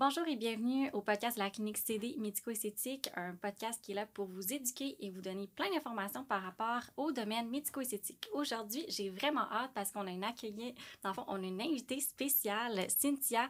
[0.00, 4.06] Bonjour et bienvenue au podcast de la clinique CD médico-esthétique, un podcast qui est là
[4.06, 8.26] pour vous éduquer et vous donner plein d'informations par rapport au domaine médico-esthétique.
[8.32, 11.60] Aujourd'hui, j'ai vraiment hâte parce qu'on a une accueillie, dans le fond, on a une
[11.60, 13.46] invitée spéciale, Cynthia,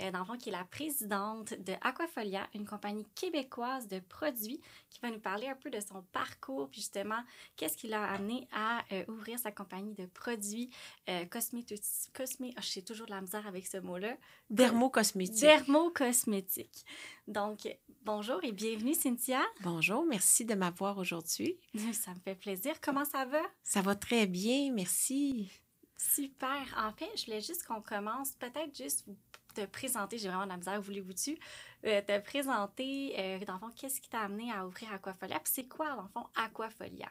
[0.00, 4.60] euh, dans le fond, qui est la présidente de Aquafolia, une compagnie québécoise de produits
[4.90, 7.24] qui va nous parler un peu de son parcours, puis justement,
[7.56, 10.70] qu'est-ce qui l'a amené à euh, ouvrir sa compagnie de produits
[11.08, 11.82] euh, cosmétiques.
[12.14, 14.16] Cosmé, oh, je sais toujours de la misère avec ce mot-là.
[14.48, 15.40] Dermo-cosmétique.
[15.88, 16.84] Dermo-cosmétique.
[17.26, 17.68] Donc,
[18.04, 19.40] bonjour et bienvenue, Cynthia.
[19.60, 21.58] Bonjour, merci de m'avoir aujourd'hui.
[21.92, 22.80] Ça me fait plaisir.
[22.80, 23.42] Comment ça va?
[23.62, 25.50] Ça va très bien, merci.
[25.96, 26.62] Super.
[26.76, 29.16] En fait, je voulais juste qu'on commence, peut-être juste vous
[29.54, 31.36] te présenter, j'ai vraiment de la misère, voulez-vous-tu,
[31.84, 35.52] euh, te présenter, euh, dans le fond, qu'est-ce qui t'a amené à ouvrir Aquafolia, puis
[35.52, 37.08] c'est quoi, dans le fond, Aquafolia?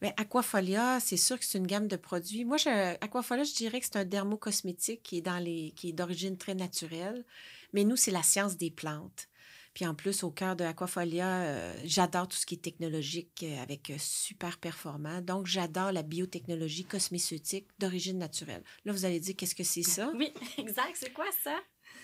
[0.00, 2.44] Bien, Aquafolia, c'est sûr que c'est une gamme de produits.
[2.44, 2.68] Moi, je,
[3.02, 6.54] Aquafolia, je dirais que c'est un dermocosmétique qui est, dans les, qui est d'origine très
[6.54, 7.24] naturelle.
[7.72, 9.28] Mais nous, c'est la science des plantes.
[9.74, 13.62] Puis en plus, au cœur de Aquafolia, euh, j'adore tout ce qui est technologique euh,
[13.62, 15.20] avec euh, super performant.
[15.20, 18.62] Donc, j'adore la biotechnologie cosmétique d'origine naturelle.
[18.84, 20.10] Là, vous allez dire, qu'est-ce que c'est ça?
[20.16, 20.94] Oui, exact.
[20.94, 21.56] C'est quoi ça?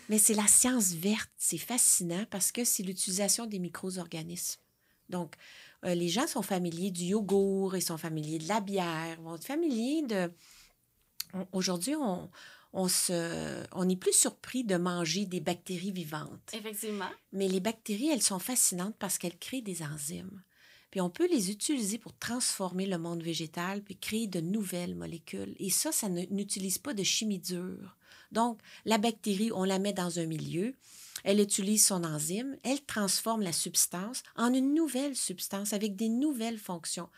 [0.08, 1.30] Mais c'est la science verte.
[1.36, 4.60] C'est fascinant parce que c'est l'utilisation des micro-organismes.
[5.08, 5.34] Donc,
[5.84, 9.36] euh, les gens sont familiers du yogourt, ils sont familiers de la bière, ils vont
[9.36, 10.30] être familiers de...
[11.52, 12.30] Aujourd'hui, on,
[12.72, 16.52] on, se, on est plus surpris de manger des bactéries vivantes.
[16.52, 17.08] Effectivement.
[17.32, 20.42] Mais les bactéries, elles sont fascinantes parce qu'elles créent des enzymes.
[20.90, 25.56] Puis on peut les utiliser pour transformer le monde végétal, puis créer de nouvelles molécules.
[25.58, 27.96] Et ça, ça n'utilise pas de chimie dure.
[28.30, 30.74] Donc, la bactérie, on la met dans un milieu,
[31.24, 36.58] elle utilise son enzyme, elle transforme la substance en une nouvelle substance avec des nouvelles
[36.58, 37.08] fonctions.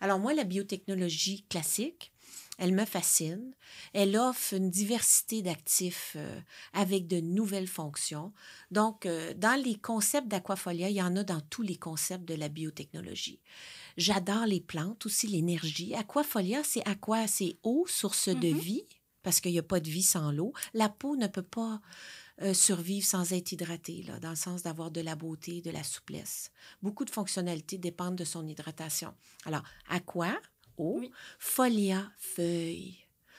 [0.00, 2.12] Alors moi, la biotechnologie classique,
[2.58, 3.54] elle me fascine.
[3.92, 6.40] Elle offre une diversité d'actifs euh,
[6.72, 8.32] avec de nouvelles fonctions.
[8.70, 12.34] Donc, euh, dans les concepts d'Aquafolia, il y en a dans tous les concepts de
[12.34, 13.40] la biotechnologie.
[13.98, 15.94] J'adore les plantes, aussi l'énergie.
[15.94, 18.58] Aquafolia, c'est aqua, c'est eau, source de mm-hmm.
[18.58, 18.86] vie,
[19.22, 20.52] parce qu'il n'y a pas de vie sans l'eau.
[20.72, 21.80] La peau ne peut pas
[22.42, 25.82] euh, survivre sans être hydraté, là, dans le sens d'avoir de la beauté, de la
[25.82, 26.50] souplesse.
[26.82, 29.14] Beaucoup de fonctionnalités dépendent de son hydratation.
[29.46, 30.38] Alors, à quoi?
[30.76, 31.02] Eau.
[31.38, 32.98] Folia, feuille.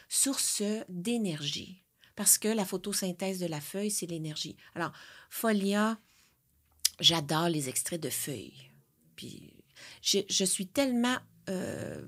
[0.09, 1.83] Source d'énergie.
[2.15, 4.57] Parce que la photosynthèse de la feuille, c'est l'énergie.
[4.73, 4.91] Alors,
[5.29, 5.99] folia,
[6.99, 8.71] j'adore les extraits de feuilles.
[9.15, 9.53] Puis,
[10.01, 11.17] je, je suis tellement
[11.49, 12.03] euh,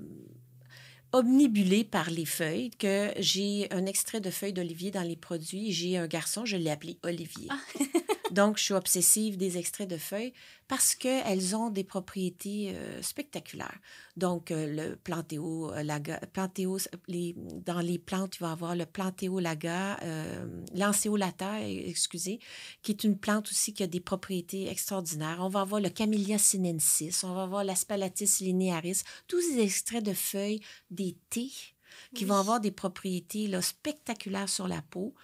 [1.12, 5.72] omnibulée par les feuilles que j'ai un extrait de feuilles d'olivier dans les produits.
[5.72, 7.48] J'ai un garçon, je l'ai appelé Olivier.
[7.50, 7.58] Ah.
[8.30, 10.32] Donc, je suis obsessive des extraits de feuilles
[10.68, 13.78] parce qu'elles ont des propriétés euh, spectaculaires.
[14.16, 17.34] Donc, euh, le plantéo, euh, laga, plantéo les,
[17.66, 22.38] dans les plantes, il va y avoir le plantéolaga, euh, lanceolata, excusez,
[22.82, 25.38] qui est une plante aussi qui a des propriétés extraordinaires.
[25.40, 30.12] On va avoir le Camellia sinensis, on va avoir l'Aspalathis linearis, tous ces extraits de
[30.12, 31.50] feuilles des thés
[32.14, 35.14] qui vont avoir des propriétés là, spectaculaires sur la peau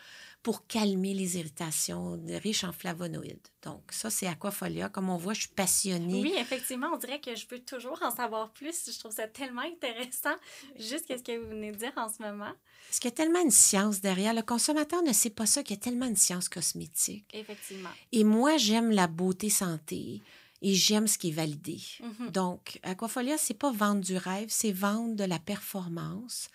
[0.46, 3.48] pour calmer les irritations, riches en flavonoïdes.
[3.62, 4.88] Donc, ça, c'est Aquafolia.
[4.88, 6.22] Comme on voit, je suis passionnée.
[6.22, 8.88] Oui, effectivement, on dirait que je veux toujours en savoir plus.
[8.88, 10.36] Je trouve ça tellement intéressant,
[10.78, 12.52] juste ce que vous venez de dire en ce moment?
[12.86, 14.34] Parce qu'il y a tellement de science derrière.
[14.34, 17.26] Le consommateur ne sait pas ça, qu'il y a tellement de science cosmétique.
[17.34, 17.90] Effectivement.
[18.12, 20.22] Et moi, j'aime la beauté santé
[20.62, 21.80] et j'aime ce qui est validé.
[22.00, 22.30] Mm-hmm.
[22.30, 26.48] Donc, Aquafolia, c'est pas vendre du rêve, c'est vendre de la performance.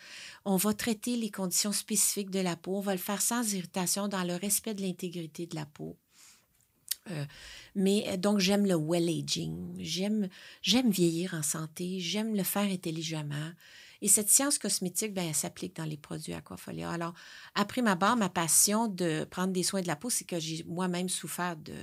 [0.45, 4.07] On va traiter les conditions spécifiques de la peau, on va le faire sans irritation,
[4.07, 5.95] dans le respect de l'intégrité de la peau.
[7.09, 7.25] Euh,
[7.75, 10.29] mais donc, j'aime le well aging, j'aime,
[10.61, 13.51] j'aime vieillir en santé, j'aime le faire intelligemment.
[14.01, 16.89] Et cette science cosmétique, ben, elle s'applique dans les produits Aquafolia.
[16.89, 17.13] Alors,
[17.53, 20.63] après ma barre, ma passion de prendre des soins de la peau, c'est que j'ai
[20.67, 21.73] moi-même souffert de...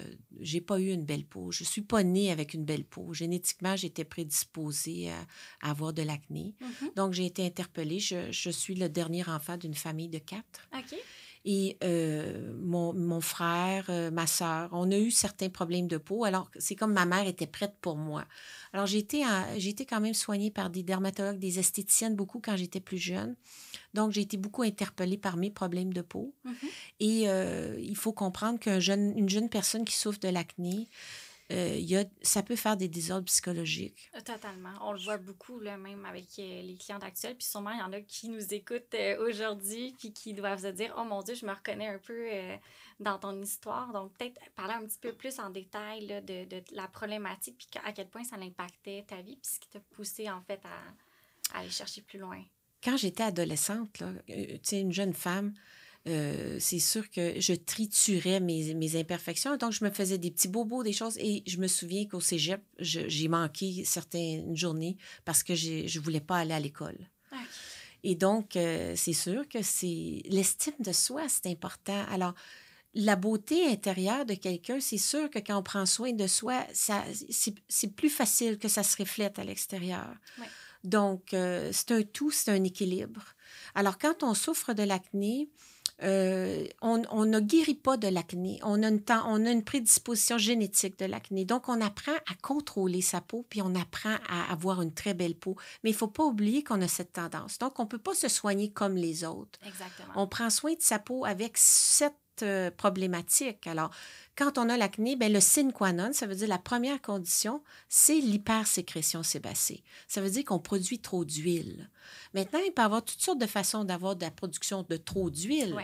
[0.40, 1.52] J'ai pas eu une belle peau.
[1.52, 3.12] Je suis pas née avec une belle peau.
[3.14, 5.10] Génétiquement, j'étais prédisposée
[5.62, 6.54] à, avoir de l'acné.
[6.60, 6.94] Mm-hmm.
[6.96, 8.00] Donc, j'ai été interpellée.
[8.00, 10.68] Je, je, suis le dernier enfant d'une famille de quatre.
[10.76, 10.98] OK.
[11.50, 16.24] Et euh, mon, mon, frère, euh, ma soeur, on a eu certains problèmes de peau.
[16.24, 18.26] Alors, c'est comme ma mère était prête pour moi.
[18.74, 19.22] Alors, j'ai été,
[19.88, 23.34] quand même soignée par des dermatologues, des esthéticiennes beaucoup quand j'étais plus jeune.
[23.94, 26.34] Donc, j'ai été beaucoup interpellée par mes problèmes de peau.
[26.44, 26.68] Mm-hmm.
[27.00, 30.86] Et euh, il faut comprendre qu'une jeune, jeune personne qui souffre de l'acné,
[31.50, 34.10] euh, y a, ça peut faire des désordres psychologiques.
[34.14, 34.74] Euh, totalement.
[34.82, 37.36] On le voit beaucoup, là, même avec euh, les clients actuels.
[37.36, 40.94] Puis sûrement, il y en a qui nous écoutent aujourd'hui puis qui doivent se dire
[40.98, 42.28] Oh mon Dieu, je me reconnais un peu
[43.00, 43.92] dans ton histoire.
[43.92, 47.80] Donc, peut-être parler un petit peu plus en détail là, de, de, la problématique puis
[47.82, 51.56] à quel point ça impactait ta vie puis ce qui t'a poussé, en fait, à,
[51.56, 52.42] à, aller chercher plus loin.
[52.84, 55.54] Quand j'étais adolescente, là, tu sais, une jeune femme,
[56.06, 59.56] euh, c'est sûr que je triturais mes, mes, imperfections.
[59.56, 61.18] Donc, je me faisais des petits bobos, des choses.
[61.18, 66.20] Et je me souviens qu'au cégep, j'ai manqué certaines journées parce que je ne voulais
[66.20, 66.98] pas aller à l'école.
[68.04, 72.04] Et donc, euh, c'est sûr que c'est l'estime de soi, c'est important.
[72.10, 72.34] Alors,
[72.94, 77.94] la beauté intérieure de quelqu'un, c'est sûr que quand on prend soin de soi, c'est
[77.94, 80.08] plus facile que ça se reflète à l'extérieur.
[80.84, 83.22] Donc, euh, c'est un tout, c'est un équilibre.
[83.74, 85.50] Alors, quand on souffre de l'acné,
[86.02, 88.58] euh, on, ne guérit pas de l'acné.
[88.62, 91.44] On, a une on a une prédisposition génétique de l'acné.
[91.44, 95.34] Donc, on apprend à contrôler sa peau, puis on apprend à avoir une très belle
[95.34, 95.56] peau.
[95.82, 97.58] Mais il ne faut pas oublier qu'on a cette tendance.
[97.58, 99.58] Donc, on ne peut pas se soigner comme les autres.
[99.66, 100.12] Exactement.
[100.16, 103.66] On prend soin de sa peau avec cette euh, problématique.
[103.66, 103.90] Alors,
[104.36, 107.62] quand on a l'acné, ben, le sine qua non, ça veut dire la première condition,
[107.88, 109.82] c'est l'hypersécrétion sébacée.
[110.06, 111.90] Ça veut dire qu'on produit trop d'huile.
[112.34, 115.28] Maintenant, il peut y avoir toutes sortes de façons d'avoir de la production de trop
[115.30, 115.74] d'huile.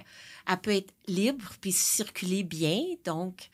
[0.47, 2.81] Elle peut être libre puis circuler bien.
[3.05, 3.51] Donc,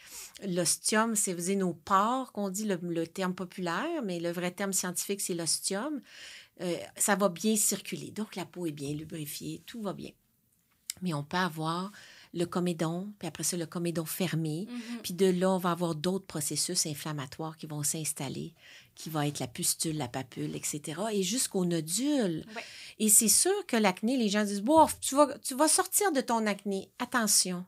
[0.46, 5.20] l'ostium, c'est dire nos pores, qu'on dit le, terme populaire, mais le vrai terme scientifique,
[5.20, 6.02] c'est l'ostium.
[6.60, 8.10] Euh, ça va bien circuler.
[8.10, 10.10] Donc, la peau est bien lubrifiée, tout va bien.
[11.02, 11.90] Mais on peut avoir
[12.32, 14.68] le comédon, puis après ça, le comédon fermé.
[14.68, 15.02] Mm-hmm.
[15.02, 18.54] Puis de là, on va avoir d'autres processus inflammatoires qui vont s'installer,
[18.94, 21.00] qui va être la pustule, la papule, etc.
[21.12, 22.44] Et jusqu'au nodule.
[22.98, 26.20] Et c'est sûr que l'acné, les gens disent, bon, tu vas, tu vas sortir de
[26.20, 26.90] ton acné.
[26.98, 27.64] Attention.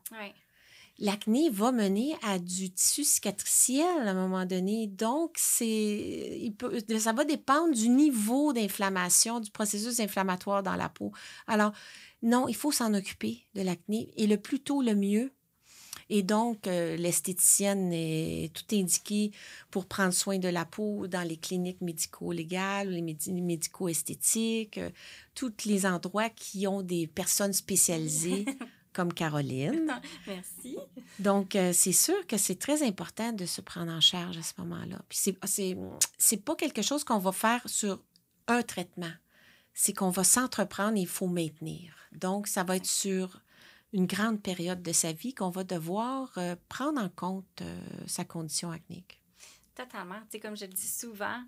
[0.99, 4.87] L'acné va mener à du tissu cicatriciel à un moment donné.
[4.87, 6.53] Donc, c'est,
[6.99, 11.11] ça va dépendre du niveau d'inflammation, du processus inflammatoire dans la peau.
[11.47, 11.71] Alors,
[12.21, 15.31] non, il faut s'en occuper de l'acné et le plus tôt, le mieux.
[16.09, 19.31] Et donc, euh, l'esthéticienne est tout indiquée
[19.71, 23.01] pour prendre soin de la peau dans les cliniques médico-légales, les
[23.41, 24.89] médico-esthétiques, euh,
[25.33, 28.45] tous les endroits qui ont des personnes spécialisées
[28.93, 29.99] comme Caroline.
[30.27, 30.77] Merci.
[31.19, 34.53] Donc, euh, c'est sûr que c'est très important de se prendre en charge à ce
[34.59, 35.01] moment-là.
[35.09, 35.77] Puis, c'est,
[36.17, 38.01] c'est pas quelque chose qu'on va faire sur
[38.47, 39.11] un traitement
[39.73, 41.95] c'est qu'on va s'entreprendre et il faut maintenir.
[42.11, 43.41] Donc, ça va être sur
[43.91, 48.23] une grande période de sa vie qu'on va devoir euh, prendre en compte euh, sa
[48.23, 49.21] condition acnéique.
[49.75, 50.19] Totalement.
[50.23, 51.43] Tu sais, comme je le dis souvent,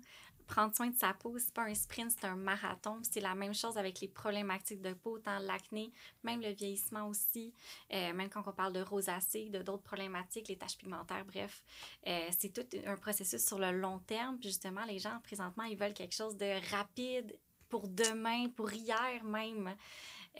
[0.46, 2.98] prendre soin de sa peau, c'est pas un sprint, c'est un marathon.
[3.02, 7.52] C'est la même chose avec les problématiques de peau, tant l'acné, même le vieillissement aussi,
[7.92, 11.62] euh, même quand on parle de rosacée, de d'autres problématiques, les taches pigmentaires, bref.
[12.04, 14.38] c'est tout un processus sur le long terme.
[14.42, 17.36] Justement, les gens, présentement, ils veulent quelque chose de rapide,
[17.68, 19.74] pour demain, pour hier même.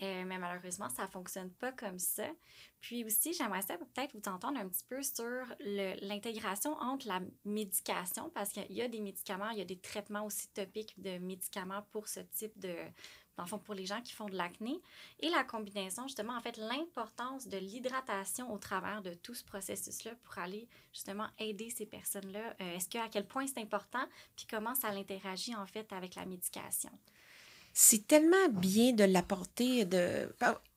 [0.03, 2.29] Euh, mais malheureusement, ça ne fonctionne pas comme ça.
[2.81, 8.51] Puis aussi, j'aimerais peut-être vous entendre un petit peu sur l'intégration entre la médication, parce
[8.51, 12.09] qu'il y a des médicaments, il y a des traitements aussi topiques de médicaments pour
[12.09, 12.75] ce type de,
[13.37, 14.81] dans fond, pour les gens qui font de l'acné,
[15.21, 20.15] et la combinaison, justement, en fait, l'importance de l'hydratation au travers de tout ce processus-là
[20.23, 22.55] pour aller, justement, aider ces personnes-là.
[22.61, 24.05] Euh, est-ce que, à quel point c'est important,
[24.37, 26.93] puis comment ça interagit, en fait, avec la médication?
[27.79, 29.87] C'est tellement bien de l'apporter.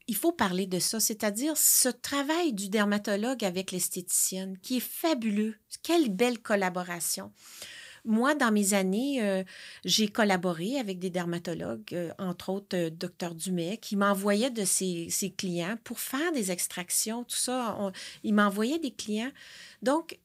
[0.10, 5.56] Il faut parler de ça, c'est-à-dire ce travail du dermatologue avec l'esthéticienne qui est fabuleux.
[5.82, 7.32] Quelle belle collaboration.
[8.04, 9.44] Moi, dans mes années, euh,
[9.86, 15.08] j'ai collaboré avec des dermatologues, euh, entre autres euh, Dr Dumais, qui m'envoyait de ses,
[15.10, 17.92] ses, clients pour faire des extractions, tout ça.
[18.24, 19.32] il m'envoyait des clients.
[19.82, 20.18] Donc,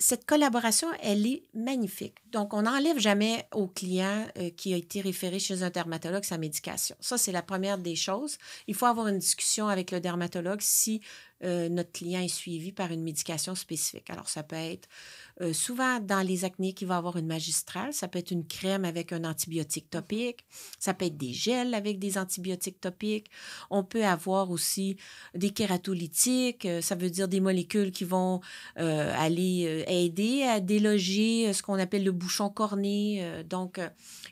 [0.00, 2.16] cette collaboration, elle est magnifique.
[2.32, 6.38] Donc, on n'enlève jamais au client euh, qui a été référé chez un dermatologue sa
[6.38, 6.96] médication.
[7.00, 8.38] Ça, c'est la première des choses.
[8.66, 11.02] Il faut avoir une discussion avec le dermatologue si
[11.44, 14.08] euh, notre client est suivi par une médication spécifique.
[14.08, 14.88] Alors, ça peut être
[15.40, 17.94] euh, souvent, dans les acnés, il va avoir une magistrale.
[17.94, 20.44] Ça peut être une crème avec un antibiotique topique.
[20.78, 23.30] Ça peut être des gels avec des antibiotiques topiques.
[23.70, 24.96] On peut avoir aussi
[25.34, 26.66] des kératolytiques.
[26.66, 28.40] Euh, ça veut dire des molécules qui vont
[28.78, 33.44] euh, aller aider à déloger ce qu'on appelle le bouchon corné.
[33.48, 33.80] donc,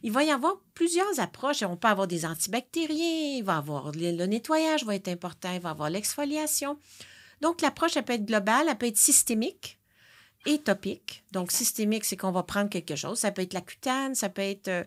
[0.02, 1.62] il va y avoir plusieurs approches.
[1.62, 3.36] On peut avoir des antibactériens.
[3.38, 5.52] Il va avoir le nettoyage va être important.
[5.54, 6.78] Il va avoir l'exfoliation.
[7.40, 9.77] Donc, l'approche, elle peut être globale, elle peut être systémique
[10.46, 11.24] et topique.
[11.32, 13.18] Donc, systémique, c'est qu'on va prendre quelque chose.
[13.18, 14.84] Ça peut être la cutane, ça peut être euh,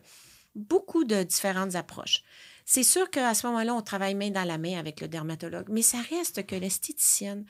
[0.55, 2.23] beaucoup de différentes approches.
[2.65, 5.81] C'est sûr qu'à ce moment-là, on travaille main dans la main avec le dermatologue, mais
[5.81, 7.45] ça reste que l'esthéticienne,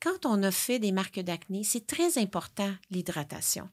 [0.00, 3.68] quand on a fait des marques d'acné, c'est très important l'hydratation.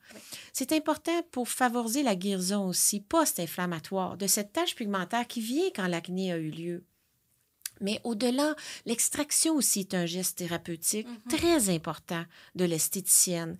[0.54, 5.88] C'est important pour favoriser la guérison aussi post-inflammatoire de cette tache pigmentaire qui vient quand
[5.88, 6.86] l'acné a eu lieu.
[7.82, 11.38] Mais au-delà, l'extraction aussi est un geste thérapeutique Mhm.
[11.38, 12.24] très important
[12.56, 13.58] de l'esthéticienne.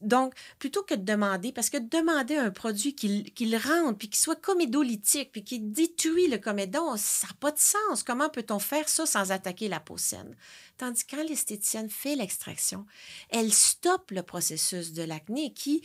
[0.00, 4.08] Donc, plutôt que de demander, parce que demander un produit qui, qui le rende, puis
[4.08, 8.02] qui soit comédolytique, puis qui détruit le comédon, ça n'a pas de sens.
[8.02, 10.36] Comment peut-on faire ça sans attaquer la peau saine?
[10.78, 12.86] Tandis que quand l'esthéticienne fait l'extraction,
[13.30, 15.82] elle stoppe le processus de l'acné qui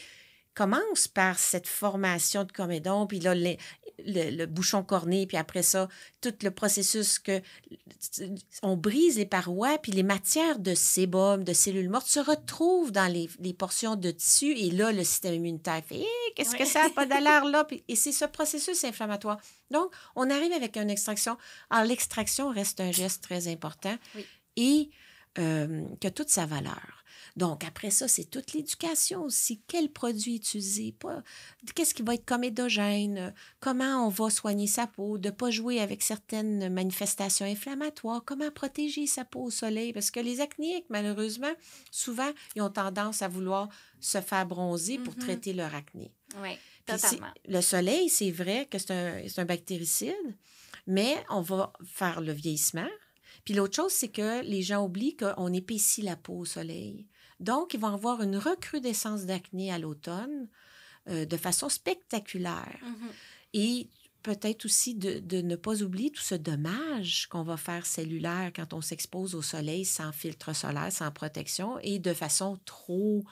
[0.53, 3.55] commence par cette formation de comédon, puis là, le,
[4.05, 5.87] le- le bouchon corné, puis après ça,
[6.21, 7.41] tout le processus que
[8.63, 13.11] on brise les parois, puis les matières de sébum, de cellules mortes se retrouvent dans
[13.11, 16.83] les, les portions de tissu, et là, le système immunitaire fait Eh, qu'est-ce que ça
[16.83, 17.63] n'a pas d'allure là?
[17.63, 19.39] Puis- et c'est ce processus inflammatoire.
[19.69, 21.37] Donc, on arrive avec une extraction.
[21.69, 24.25] Alors, l'extraction reste un geste très important Oui.
[24.57, 24.89] et
[25.39, 27.00] euh, qui a toute sa valeur.
[27.37, 29.61] Donc, après ça, c'est toute l'éducation aussi.
[29.67, 30.95] Quel produit utiliser?
[31.75, 33.33] Qu'est-ce qui va être comédogène?
[33.59, 35.17] Comment on va soigner sa peau?
[35.17, 38.23] De ne pas jouer avec certaines manifestations inflammatoires?
[38.25, 39.93] Comment protéger sa peau au soleil?
[39.93, 41.53] Parce que les acnéiques, malheureusement,
[41.89, 43.69] souvent, ils ont tendance à vouloir
[43.99, 45.19] se faire bronzer pour Mhm.
[45.19, 46.11] traiter leur acné.
[46.41, 47.27] Oui, totalement.
[47.47, 50.13] le soleil, c'est vrai que c'est un, c'est un bactéricide,
[50.87, 52.87] mais on va faire le vieillissement.
[53.45, 57.07] Puis l'autre chose, c'est que les gens oublient qu'on épaissit la peau au soleil.
[57.41, 60.47] Donc, ils vont avoir une recrudescence d'acné à l'automne
[61.09, 62.79] euh, de façon spectaculaire.
[62.83, 63.09] Mhm.
[63.53, 63.87] Et
[64.23, 68.73] peut-être aussi de, de ne pas oublier tout ce dommage qu'on va faire cellulaire quand
[68.73, 73.23] on s'expose au soleil sans filtre solaire, sans protection et de façon trop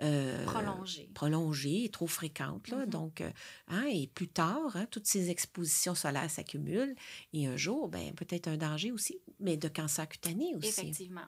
[0.00, 1.08] euh, Prolongé.
[1.14, 2.68] prolongée et trop fréquente.
[2.68, 2.78] Là.
[2.78, 2.86] Mhm.
[2.86, 3.30] Donc, euh,
[3.68, 6.96] hein, et plus tard, hein, toutes ces expositions solaires s'accumulent
[7.32, 10.68] et un jour, ben, peut-être un danger aussi, mais de cancer cutané aussi.
[10.68, 11.26] Effectivement.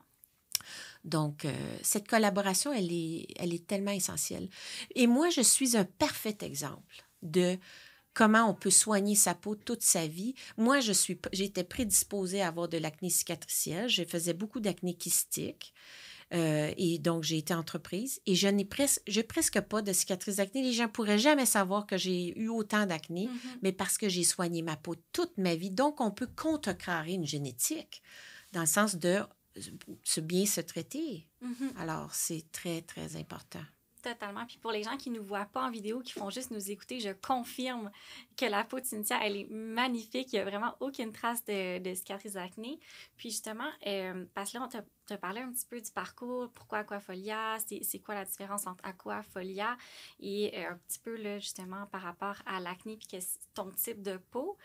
[1.05, 1.53] Donc, euh,
[1.83, 4.49] cette collaboration, elle est, elle est tellement essentielle.
[4.95, 7.59] Et moi, je suis un parfait exemple de
[8.15, 10.35] comment on peut soigner sa peau toute sa vie.
[10.57, 13.89] Moi, je suis, j'étais prédisposée à avoir de l'acné cicatricielle.
[13.89, 15.75] Je faisais beaucoup d'acné kystique.
[16.33, 20.63] Euh, et donc, j'ai été entreprise et je n'ai presque, pas de cicatrices d'acné.
[20.63, 23.59] Les gens pourraient jamais savoir que j'ai eu autant d'acné, Mhm.
[23.63, 25.71] mais parce que j'ai soigné ma peau toute ma vie.
[25.71, 28.03] Donc, on peut contrecarrer une génétique
[28.53, 29.21] dans le sens de
[30.03, 31.27] se bien se traiter.
[31.41, 31.73] Mhm.
[31.77, 33.65] Alors, c'est très, très important.
[34.03, 34.45] Totalement.
[34.45, 36.71] Puis pour les gens qui ne nous voient pas en vidéo, qui font juste nous
[36.71, 37.91] écouter, je confirme
[38.37, 40.31] que la peau de Cynthia, elle est magnifique.
[40.33, 42.79] Il n'y a vraiment aucune trace de, de cicatrice d'acné.
[43.17, 46.51] Puis justement, euh, parce que là, on t'a t'a parlé un petit peu du parcours,
[46.51, 49.77] pourquoi Aquafolia, c'est quoi la différence entre Aquafolia
[50.21, 53.71] et euh, un petit peu, là, justement, par rapport à l'acné puis que c'est ton
[53.71, 54.57] type de peau.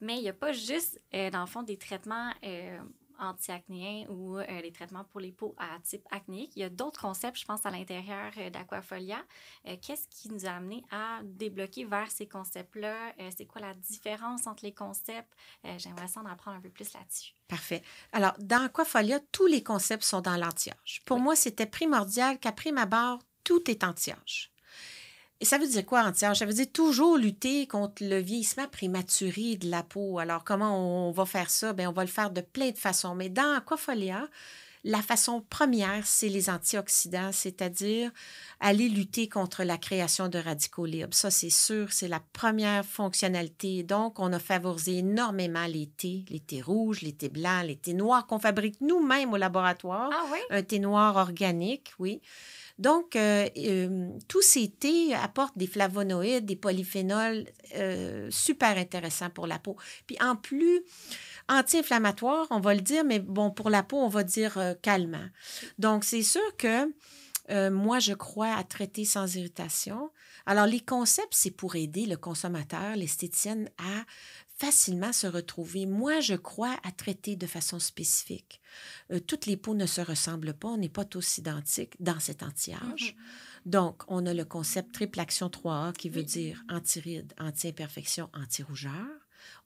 [0.00, 2.78] Mais il n'y a pas juste, euh, dans le fond, des traitements euh,
[3.18, 6.52] anti-acnéens ou euh, les traitements pour les peaux à type acnéique.
[6.56, 9.18] Il y a d'autres concepts, je pense, à l'intérieur euh, d'Aquafolia.
[9.66, 13.12] Euh, Qu'est-ce qui nous a amené à débloquer vers ces concepts-là?
[13.36, 15.32] C'est quoi la différence entre les concepts?
[15.78, 17.32] J'aimerais ça en apprendre un peu plus là-dessus.
[17.48, 17.82] Parfait.
[18.12, 21.02] Alors, dans Aquafolia, tous les concepts sont dans l'anti-âge.
[21.04, 21.22] Pour Oui.
[21.22, 24.52] moi, c'était primordial qu'après ma barre, tout est anti-âge.
[25.40, 26.38] Et ça veut dire quoi, anti-âge?
[26.38, 30.18] Ça veut dire toujours lutter contre le vieillissement prématuré de la peau.
[30.18, 31.74] Alors, comment on va faire ça?
[31.74, 33.14] Bien, on va le faire de plein de façons.
[33.14, 34.28] Mais dans Aquafolia,
[34.84, 38.12] la façon première, c'est les antioxydants, c'est-à-dire
[38.60, 41.12] aller lutter contre la création de radicaux libres.
[41.12, 43.82] Ça, c'est sûr, c'est la première fonctionnalité.
[43.82, 47.94] Donc, on a favorisé énormément les thés, les thés rouges, les thés blancs, les thés
[47.94, 50.10] noirs qu'on fabrique nous-mêmes au laboratoire.
[50.12, 50.38] Ah oui?
[50.50, 52.22] Un thé noir organique, oui.
[52.78, 59.46] Donc, euh, euh, tous ces thés apportent des flavonoïdes, des polyphénols euh, super intéressants pour
[59.46, 59.76] la peau.
[60.06, 60.82] Puis en plus,
[61.48, 65.28] anti-inflammatoire, on va le dire, mais bon, pour la peau, on va dire calmant.
[65.78, 66.92] Donc, c'est sûr que
[67.70, 70.10] moi, je crois à traiter sans irritation.
[70.46, 74.04] Alors, les concepts, c'est pour aider le consommateur, l'esthéticienne, à
[74.58, 75.86] facilement se retrouver.
[75.86, 78.60] Moi, je crois à traiter de façon spécifique.
[79.12, 82.42] Euh, toutes les peaux ne se ressemblent pas, on n'est pas tous identiques dans cet
[82.42, 83.14] anti-âge.
[83.16, 83.70] Mhm.
[83.70, 86.24] Donc, on a le concept triple action 3A qui veut Oui.
[86.26, 89.06] dire anti-rides, anti-imperfection, anti-rougeur.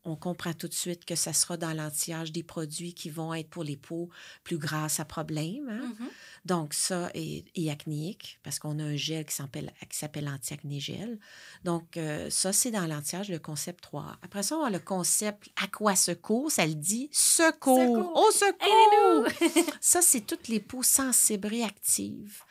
[0.04, 3.50] On comprend tout de suite que ça sera dans l'anti-âge des produits qui vont être
[3.50, 4.08] pour les peaux
[4.44, 5.68] plus grasses à problème.
[5.68, 5.94] hein?
[5.98, 6.08] Mhm.
[6.46, 11.18] Donc, ça est, est acnéique parce qu'on a un gel qui s'appelle, anti-acné gel.
[11.64, 14.16] Donc, euh, ça, c'est dans l'anti-âge, le concept 3.
[14.22, 16.50] Après ça, on a le concept Aqua Secours.
[16.50, 17.78] Ça le dit secours.
[17.78, 18.16] Secours.
[18.16, 19.26] Au secours!
[19.42, 19.72] Aidez-nous!
[19.82, 22.42] Ça, c'est toutes les peaux sensibles, réactives,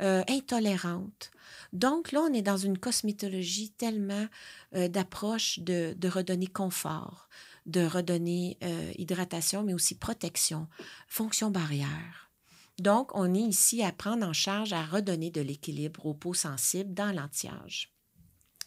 [0.00, 1.30] euh, intolérantes.
[1.72, 4.26] Donc, là, on est dans une cosmétologie tellement
[4.74, 7.28] euh, d'approche de, de redonner confort,
[7.66, 10.68] de redonner euh, hydratation, mais aussi protection,
[11.06, 12.30] fonction barrière.
[12.78, 16.94] Donc, on est ici à prendre en charge, à redonner de l'équilibre aux peaux sensibles
[16.94, 17.92] dans l'anti-âge.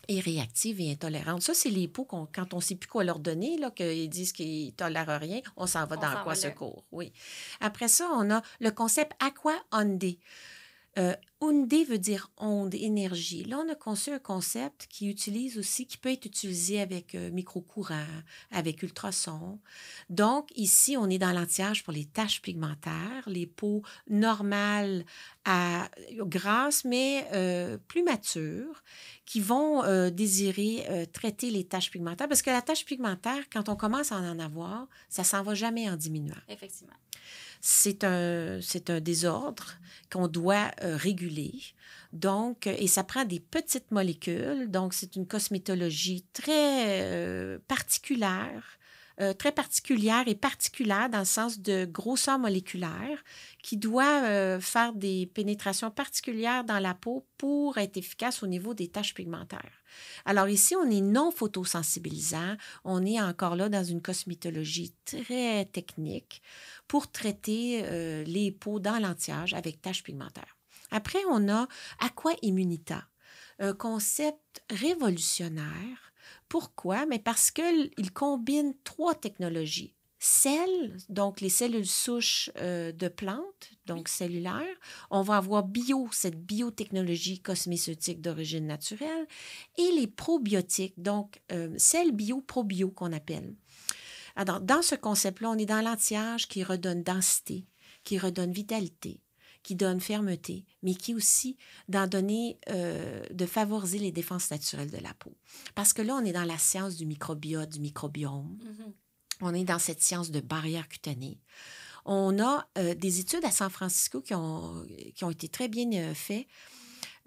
[0.08, 1.42] et réactive et intolérante.
[1.42, 4.34] Ça, c'est les peaux quand on ne sait plus quoi leur donner, là, qu'ils disent
[4.34, 6.84] qu'ils ne tolèrent rien, on s'en va dans quoi secours?
[6.92, 7.14] Oui.
[7.62, 10.16] Après ça, on a le concept aqua onde.
[10.98, 11.16] Euh,
[11.92, 13.44] veut dire onde, énergie.
[13.44, 17.30] Là, on a conçu un concept qui utilise aussi, qui peut être utilisé avec euh,
[17.32, 18.06] micro-courant,
[18.52, 19.60] avec ultrasons.
[20.10, 25.06] Donc, ici, on est dans l'anti-âge pour les taches pigmentaires, les peaux normales
[25.46, 28.84] à grasses, mais euh, plus matures,
[29.26, 32.28] qui vont euh, désirer traiter les taches pigmentaires.
[32.28, 35.90] Parce que la tache pigmentaire, quand on commence à en avoir, ça s'en va jamais
[35.90, 36.36] en diminuant.
[36.48, 36.94] Effectivement
[37.62, 39.76] c'est un, un désordre
[40.12, 41.54] qu'on doit euh, réguler.
[42.12, 44.70] Donc, et ça prend des petites molécules.
[44.70, 48.78] Donc, c'est une cosmétologie très euh, particulière,
[49.22, 53.24] euh, très particulière et particulière dans le sens de grosseur moléculaire
[53.64, 58.88] qui doit faire des pénétrations particulières dans la peau pour être efficace au niveau des
[58.88, 59.82] taches pigmentaires.
[60.26, 62.56] Alors ici, on est non photosensibilisant.
[62.84, 66.42] On est encore là dans une cosmétologie très technique
[66.88, 70.58] pour traiter euh, les peaux dans l'anti-âge avec taches pigmentaires.
[70.92, 71.68] Après, on a
[72.00, 73.06] Aqua Immunita,
[73.60, 76.11] un concept révolutionnaire.
[76.52, 77.06] Pourquoi?
[77.06, 79.96] Mais parce qu'il combine trois technologies.
[80.20, 84.76] Celles, donc les cellules souches euh, de plantes, donc cellulaires.
[85.12, 89.28] On va avoir bio, cette biotechnologie cosmétique d'origine naturelle.
[89.78, 93.56] Et les probiotiques, donc euh, celles bio-probio qu'on appelle.
[94.36, 97.66] Alors, dans ce concept-là, on est dans l'anti-âge qui redonne densité,
[98.04, 99.22] qui redonne vitalité,
[99.64, 104.98] qui donne fermeté, mais qui aussi d'en donner, euh, de favoriser les défenses naturelles de
[104.98, 105.36] la peau.
[105.76, 108.58] Parce que là, on est dans la science du microbiote, du microbiome.
[108.64, 108.94] Mm-hmm.
[109.42, 111.40] On est dans cette science de barrière cutanée.
[112.06, 115.92] On a euh, des études à San Francisco qui ont, qui ont été très bien
[115.94, 116.48] euh, faites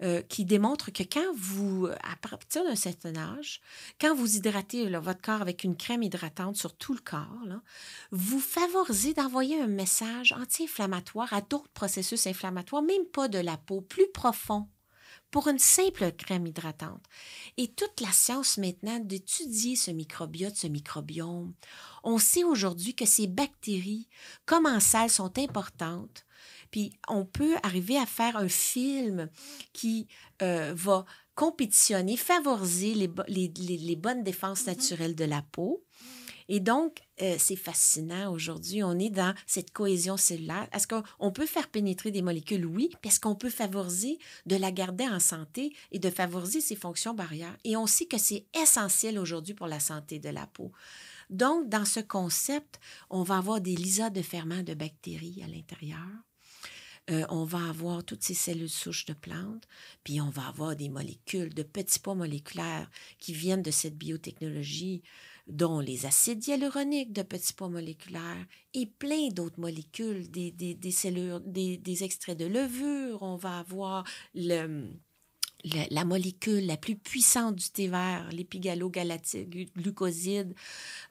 [0.03, 3.61] euh, qui démontre que quand vous, à partir d'un certain âge,
[3.99, 7.61] quand vous hydratez votre corps avec une crème hydratante sur tout le corps,
[8.11, 13.81] vous favorisez d'envoyer un message anti-inflammatoire à d'autres processus inflammatoires, même pas de la peau,
[13.81, 14.67] plus profond
[15.31, 17.03] pour une simple crème hydratante.
[17.57, 21.53] Et toute la science maintenant d'étudier ce microbiote, ce microbiome,
[22.03, 24.07] on sait aujourd'hui que ces bactéries
[24.45, 26.25] commensales sont importantes
[26.75, 29.29] puis on peut arriver à faire un film
[29.71, 30.09] qui
[30.41, 34.67] euh, va compétitionner, favoriser les, bonnes défenses mm-hmm.
[34.67, 35.85] naturelles de la peau.
[36.49, 38.83] Et donc, euh, c'est fascinant aujourd'hui.
[38.83, 40.67] On est dans cette cohésion cellulaire.
[40.73, 42.65] Est-ce qu'on peut faire pénétrer des molécules?
[42.65, 47.13] Oui, parce qu'on peut favoriser de la garder en santé et de favoriser ses fonctions
[47.13, 47.55] barrières?
[47.63, 50.73] Et on sait que c'est essentiel aujourd'hui pour la santé de la peau.
[51.29, 56.01] Donc, dans ce concept, on va avoir des lysats de ferments de bactéries à l'intérieur.
[57.11, 59.67] Euh, on va avoir toutes ces cellules souches de plantes,
[60.03, 62.89] puis on va avoir des molécules, de petits poids moléculaires
[63.19, 65.03] qui viennent de cette biotechnologie,
[65.47, 71.41] dont les acides hyaluroniques de petits poids moléculaires et plein d'autres molécules, des, des, cellules,
[71.45, 73.21] des, des extraits de levure.
[73.21, 74.89] On va avoir le
[75.89, 80.53] la, molécule la plus puissante du thé vert, l'épigalo-glucoside.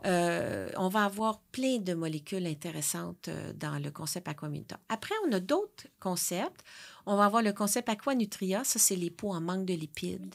[0.07, 4.79] Euh, on va avoir plein de molécules intéressantes euh, dans le concept Aquaminta.
[4.89, 6.63] Après, on a d'autres concepts.
[7.07, 10.35] On va avoir le concept Aquanutria, ça c'est les peaux en manque de lipides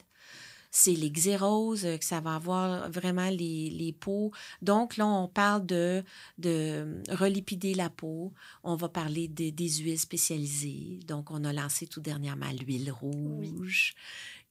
[0.70, 4.30] c'est les xéroses, euh, que ça va avoir vraiment les, les, peaux.
[4.62, 6.02] Donc, là, on parle de,
[6.38, 8.32] de relipider la peau.
[8.62, 11.00] On va parler de, des huiles spécialisées.
[11.06, 13.94] Donc, on a lancé tout dernièrement l'huile rouge.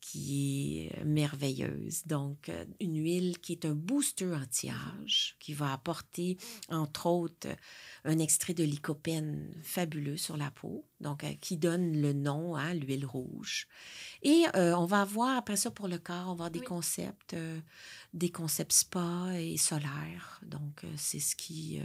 [0.02, 2.06] Qui est merveilleuse.
[2.06, 6.38] Donc, euh, une huile qui est un booster anti-âge, qui va apporter,
[6.70, 7.48] entre autres,
[8.06, 12.74] un extrait de lycopène fabuleux sur la peau, donc euh, qui donne le nom, hein,
[12.74, 13.68] l'huile rouge.
[14.24, 17.34] Et euh, on va avoir, après ça, pour le corps, on va avoir des concepts,
[17.34, 17.60] euh,
[18.14, 20.40] des concepts spa et solaires.
[20.44, 21.82] Donc, c'est ce qui...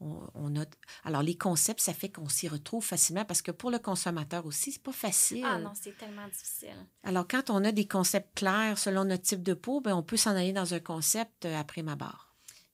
[0.00, 0.64] On, a...
[1.04, 4.72] Alors, les concepts, ça fait qu'on s'y retrouve facilement parce que pour le consommateur aussi,
[4.72, 5.44] c'est pas facile.
[5.44, 6.86] Ah non, c'est tellement difficile.
[7.02, 10.16] Alors, quand on a des concepts clairs selon notre type de peau, ben, on peut
[10.16, 12.28] s'en aller dans un concept après ma barre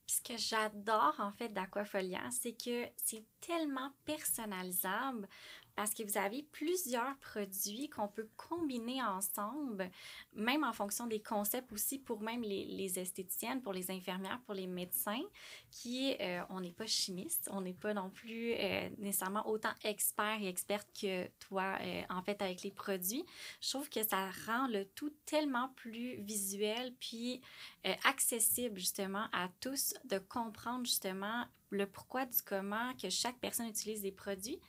[0.07, 5.27] ce que j'adore en fait d'Aquafolia, c'est que c'est tellement personnalisable
[5.75, 9.89] parce que vous avez plusieurs produits qu'on peut combiner ensemble,
[10.33, 14.67] même en fonction des concepts aussi pour même les, esthéticiennes, pour les infirmières, pour les
[14.67, 15.21] médecins,
[15.71, 20.41] qui, euh, on n'est pas chimiste, on n'est pas non plus euh, nécessairement autant expert
[20.41, 23.25] et experte que toi, euh, en fait, avec les produits.
[23.61, 27.41] Je trouve que ça rend le tout tellement plus visuel, puis
[28.03, 34.01] accessible justement à tous de comprendre justement le pourquoi du comment que chaque personne utilise
[34.01, 34.59] des produits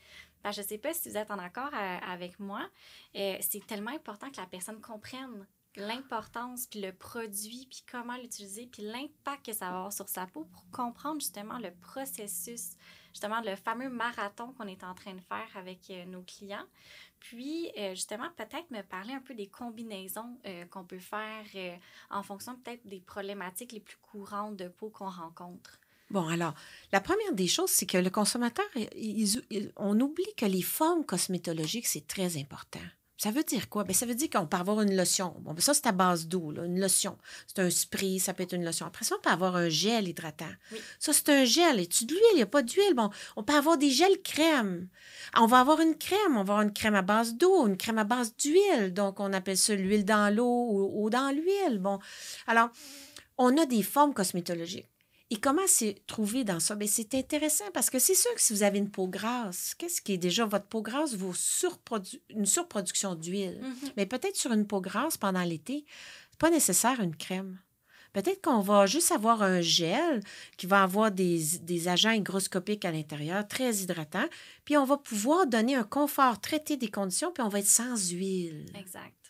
[0.53, 2.69] je ne sais pas si vous êtes en accord euh, avec moi.
[3.15, 8.67] Euh, c'est tellement important que la personne comprenne l'importance, puis le produit, puis comment l'utiliser,
[8.67, 12.77] puis l'impact que ça va avoir sur sa peau pour comprendre justement le processus,
[13.13, 16.65] justement le fameux marathon qu'on est en train de faire avec euh, nos clients.
[17.19, 20.39] Puis, justement, peut-être me parler un peu des combinaisons
[20.71, 21.45] qu'on peut faire
[22.11, 25.81] en fonction peut-être des problématiques les plus courantes de peau qu'on rencontre.
[26.11, 26.55] Bon, alors,
[26.93, 28.67] la première des choses, c'est que le consommateur,
[29.77, 32.81] on oublie que les formes cosmétologiques, c'est très important.
[33.19, 33.83] Ça veut dire quoi?
[33.83, 35.35] Bien, ça veut dire qu'on peut avoir une lotion.
[35.41, 37.17] Bon, ben, ça, c'est à base d'eau, une lotion.
[37.47, 38.85] C'est un spray, ça peut être une lotion.
[38.85, 40.45] Après ça, on peut avoir un gel hydratant.
[40.99, 41.81] Ça, c'est un gel.
[41.81, 42.23] Et tu de l'huile?
[42.33, 42.93] Il n'y a pas d'huile.
[42.95, 44.89] Bon, on peut avoir des gels crème.
[45.35, 46.37] On va avoir une crème.
[46.37, 48.93] On va avoir une crème à base d'eau, une crème à base d'huile.
[48.93, 51.79] Donc, on appelle ça l'huile dans l'eau ou, ou dans l'huile.
[51.79, 51.99] Bon,
[52.47, 52.69] alors,
[53.39, 54.91] on a des formes cosmétologiques.
[55.31, 56.77] Et comment c'est trouvé dans ça?
[56.77, 60.01] Bien, c'est intéressant parce que c'est sûr que si vous avez une peau grasse, qu'est-ce
[60.01, 61.15] qui est déjà votre peau grasse?
[61.15, 61.35] Vous
[62.31, 63.61] une surproduction d'huile.
[63.61, 63.93] Mm-hmm.
[63.97, 65.85] Mais peut-être sur une peau grasse pendant l'été,
[66.31, 67.59] c'est pas nécessaire une crème.
[68.13, 70.23] Peut-être qu'on va juste avoir un gel
[70.57, 74.29] qui va avoir des, des agents hygroscopiques à l'intérieur, très hydratants,
[74.65, 78.11] puis on va pouvoir donner un confort, traiter des conditions, puis on va être sans
[78.13, 78.65] huile.
[78.75, 79.26] Exact.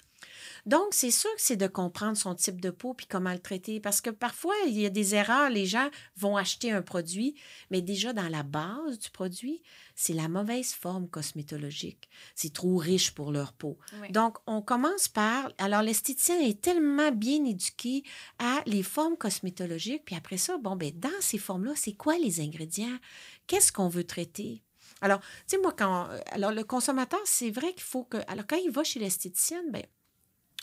[0.66, 3.78] Donc, c'est sûr que c'est de comprendre son type de peau puis comment le traiter.
[3.80, 5.48] Parce que parfois, il y a des erreurs.
[5.48, 7.36] Les gens vont acheter un produit,
[7.70, 9.62] mais déjà dans la base du produit,
[9.94, 12.08] c'est la mauvaise forme cosmétologique.
[12.34, 13.78] C'est trop riche pour leur peau.
[14.10, 15.52] Donc, on commence par.
[15.58, 18.02] Alors, l'esthéticien est tellement bien éduqué
[18.38, 20.04] à les formes cosmétologiques.
[20.04, 22.98] Puis après ça, bon, ben dans ces formes-là, c'est quoi les ingrédients?
[23.46, 24.62] Qu'est-ce qu'on veut traiter?
[25.00, 26.08] Alors, tu sais, moi, quand.
[26.32, 28.18] Alors, le consommateur, c'est vrai qu'il faut que.
[28.28, 29.82] Alors, quand il va chez l'esthéticienne, ben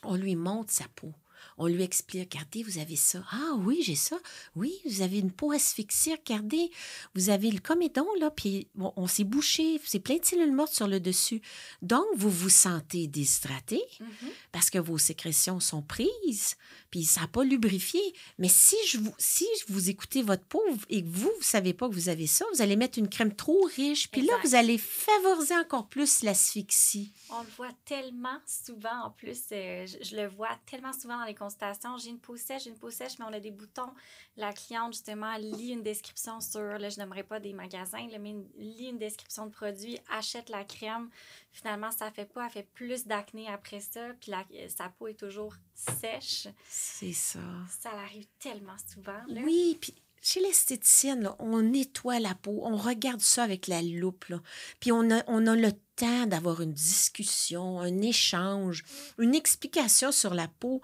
[0.04, 1.14] on lui montre sa peau.
[1.58, 3.24] On lui explique, regardez, vous avez ça.
[3.32, 4.18] Ah oui, j'ai ça.
[4.56, 6.72] Oui, vous avez une peau asphyxiée, regardez.
[7.16, 10.88] Vous avez le comédon, là, puis on s'est bouché, c'est plein de cellules mortes sur
[10.88, 11.42] le dessus.
[11.82, 14.30] Donc, vous vous sentez déshydraté mm-hmm.
[14.52, 16.56] parce que vos sécrétions sont prises,
[16.94, 18.00] puis ça n'a pas lubrifié.
[18.38, 21.90] Mais si je vous, si vous écoutez votre peau et que vous, ne savez pas
[21.90, 24.78] que vous avez ça, vous allez mettre une crème trop riche, puis là, vous allez
[24.78, 27.12] favoriser encore plus l'asphyxie.
[27.32, 31.34] On le voit tellement souvent, en plus, euh, je, le vois tellement souvent dans les
[31.34, 31.98] consultations.
[31.98, 33.92] J'ai une peau sèche, j'ai une peau sèche, mais on a des boutons.
[34.38, 38.90] La cliente, justement, lit une description sur, là, je n'aimerais pas des magasins, mais lit
[38.90, 41.10] une description de produit, achète la crème.
[41.52, 45.20] Finalement, ça fait pas, elle fait plus d'acné après ça, puis la, sa peau est
[45.20, 46.48] toujours sèche.
[46.86, 47.40] C'est ça.
[47.82, 49.20] Ça arrive tellement souvent.
[49.46, 54.42] Oui, puis chez l'esthéticienne, on nettoie la peau, on regarde ça avec la loupe, là.
[54.80, 58.84] puis on a, on a le temps d'avoir une discussion, un échange,
[59.18, 60.82] une explication sur la peau.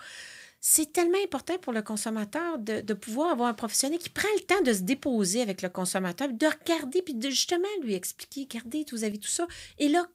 [0.62, 4.44] C'est tellement important pour le consommateur de, de, pouvoir avoir un professionnel qui prend le
[4.44, 8.86] temps de se déposer avec le consommateur, de regarder, puis de justement lui expliquer, regardez,
[8.92, 9.48] vous avez tout ça.
[9.78, 10.06] Et là,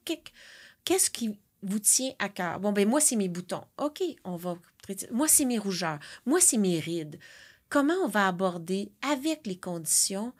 [0.83, 2.59] qu'est-ce qui vous tient à cœur?
[2.59, 3.63] Bon, ben moi, c'est mes boutons.
[3.77, 4.55] OK, on va.
[5.11, 5.99] Moi, c'est mes rougeurs.
[6.25, 7.19] Moi, c'est mes rides.
[7.69, 10.33] Comment on va aborder avec les conditions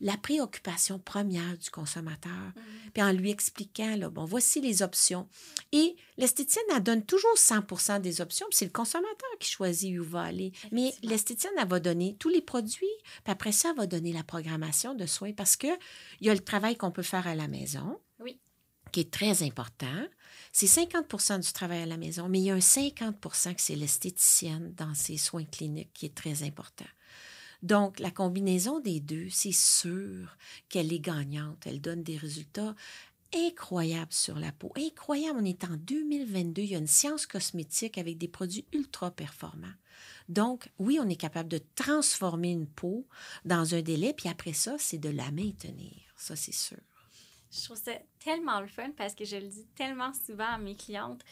[0.00, 2.90] la préoccupation première du consommateur, mmh.
[2.94, 5.28] puis en lui expliquant, là, bon, voici les options.
[5.72, 10.04] Et l'esthéticienne, elle donne toujours 100 des options, puis c'est le consommateur qui choisit où
[10.04, 10.52] va aller.
[10.72, 12.86] Mais l'esthéticienne, elle va donner tous les produits,
[13.24, 15.76] puis après ça, elle va donner la programmation de soins, parce qu'il
[16.20, 18.38] y a le travail qu'on peut faire à la maison, oui.
[18.92, 19.86] qui est très important.
[20.52, 23.76] C'est 50 du travail à la maison, mais il y a un 50 que c'est
[23.76, 26.86] l'esthéticienne dans ses soins cliniques qui est très important.
[27.62, 30.36] Donc, la combinaison des deux, c'est sûr
[30.68, 31.66] qu'elle est gagnante.
[31.66, 32.74] Elle donne des résultats
[33.34, 34.72] incroyables sur la peau.
[34.76, 39.10] Incroyable, on est en 2022, il y a une science cosmétique avec des produits ultra
[39.10, 39.66] performants.
[40.28, 43.06] Donc, oui, on est capable de transformer une peau
[43.44, 45.92] dans un délai, puis après ça, c'est de la maintenir.
[46.16, 46.78] Ça, c'est sûr.
[47.50, 50.76] Je trouve ça tellement le fun parce que je le dis tellement souvent à mes
[50.76, 51.24] clientes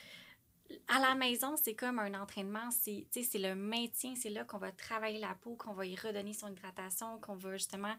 [0.88, 2.70] à la maison, c'est comme un entraînement.
[2.70, 4.14] C'est le maintien.
[4.16, 7.57] C'est là qu'on va travailler la peau, qu'on va y redonner son hydratation, qu'on va
[7.57, 7.94] justement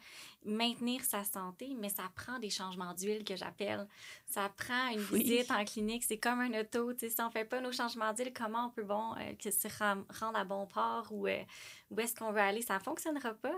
[0.46, 1.76] maintenir sa santé.
[1.80, 3.88] Mais ça prend des changements d'huile que j'appelle.
[4.26, 6.04] Ça prend une visite en clinique.
[6.04, 6.94] C'est comme un auto.
[6.98, 9.68] Si on ne fait pas nos changements d'huile, comment on peut bon, euh, que se
[10.20, 11.44] rendre à bon port ou euh,
[11.90, 12.62] où est-ce qu'on veut aller?
[12.62, 13.54] Ça ne fonctionnera pas.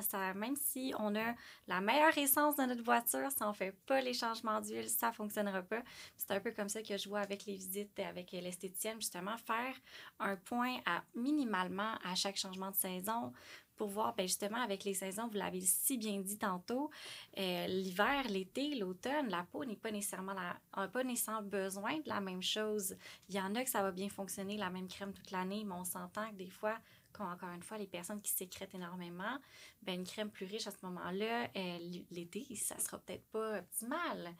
[0.00, 1.34] ça, même si on a
[1.66, 5.08] la meilleure essence de notre voiture, si on ne fait pas les changements d'huile, ça
[5.08, 5.82] ne fonctionnera pas.
[6.16, 9.74] C'est un peu comme ça que je vois avec les visites avec l'esthéticienne, justement, faire
[10.18, 13.32] un point à minimalement à chaque changement de saison
[13.76, 16.90] pour voir, ben justement, avec les saisons, vous l'avez si bien dit tantôt,
[17.38, 22.20] euh, l'hiver, l'été, l'automne, la peau n'est pas nécessairement la, pas nécessairement besoin de la
[22.20, 22.96] même chose.
[23.28, 25.74] Il y en a que ça va bien fonctionner, la même crème toute l'année, mais
[25.74, 26.78] on s'entend que des fois,
[27.22, 29.38] encore une fois, les personnes qui sécrètent énormément,
[29.82, 31.78] ben une crème plus riche à ce moment-là, euh,
[32.10, 34.34] l'été, ça sera peut-être pas optimal.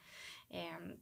[0.52, 0.94] Euh,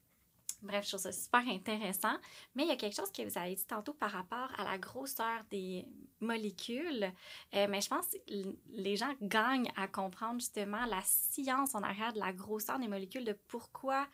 [0.62, 2.16] Bref, je trouve ça super intéressant.
[2.54, 4.78] Mais il y a quelque chose que vous avez dit tantôt par rapport à la
[4.78, 5.84] grosseur des
[6.20, 7.12] molécules.
[7.54, 8.32] Euh, mais je pense que
[8.70, 13.24] les gens gagnent à comprendre justement la science en arrière de la grosseur des molécules,
[13.24, 14.06] de pourquoi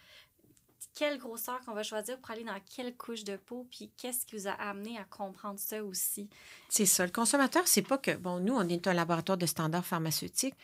[0.98, 4.34] quelle grosseur qu'on va choisir pour aller dans quelle couche de peau, puis qu'est-ce qui
[4.34, 6.28] vous a amené à comprendre ça aussi?
[6.68, 7.06] C'est ça.
[7.06, 10.56] Le consommateur, c'est pas que, bon, nous, on est un laboratoire de standards pharmaceutiques.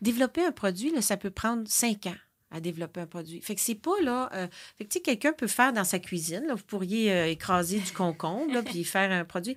[0.00, 2.14] Développer un produit, là, ça peut prendre cinq ans
[2.52, 3.40] à développer un produit.
[3.42, 4.30] Fait que c'est pas là.
[4.32, 4.46] Euh,
[4.78, 6.44] fait que quelqu'un peut faire dans sa cuisine.
[6.46, 9.56] Là, vous pourriez euh, écraser du concombre puis faire un produit.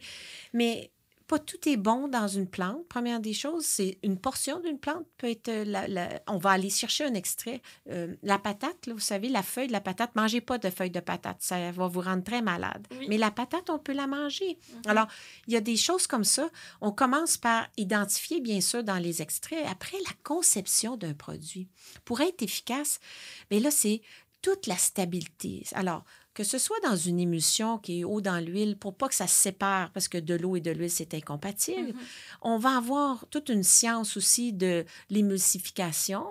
[0.54, 0.92] Mais
[1.34, 2.88] pas tout est bon dans une plante.
[2.88, 5.50] Première des choses, c'est une portion d'une plante peut être.
[5.50, 7.60] Euh, la, on va aller chercher un extrait.
[7.90, 10.92] Euh, la patate, là, vous savez, la feuille de la patate, mangez pas de feuille
[10.92, 12.86] de patate, ça va vous rendre très malade.
[13.10, 14.60] Mais la patate, on peut la manger.
[14.74, 14.82] Mhm.
[14.86, 15.08] Alors,
[15.48, 16.48] il y a des choses comme ça.
[16.82, 19.66] On commence par identifier, bien sûr, dans les extraits.
[19.68, 21.68] Après, la conception d'un produit.
[22.06, 23.00] Pour être efficace,
[23.50, 24.02] mais là, c'est
[24.44, 25.64] toute la stabilité.
[25.74, 29.16] Alors, que ce soit dans une émulsion qui est eau dans l'huile, pour pas que
[29.16, 32.38] ça se sépare, parce que de l'eau et de l'huile, c'est incompatible, mm-hmm.
[32.42, 36.26] on va avoir toute une science aussi de l'émulsification.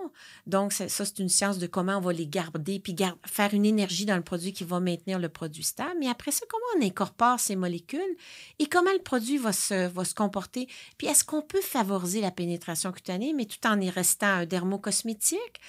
[0.47, 4.07] Donc, ça, c'est une science de comment on va les garder, puis faire une énergie
[4.07, 5.97] dans le produit qui va maintenir le produit stable.
[6.01, 8.17] Mais après ça, comment on incorpore ces molécules
[8.59, 10.69] et comment le produit va se, va se comporter?
[10.99, 15.61] Puis, est-ce qu'on peut favoriser la pénétration cutanée, mais tout en y restant un dermocosmétique?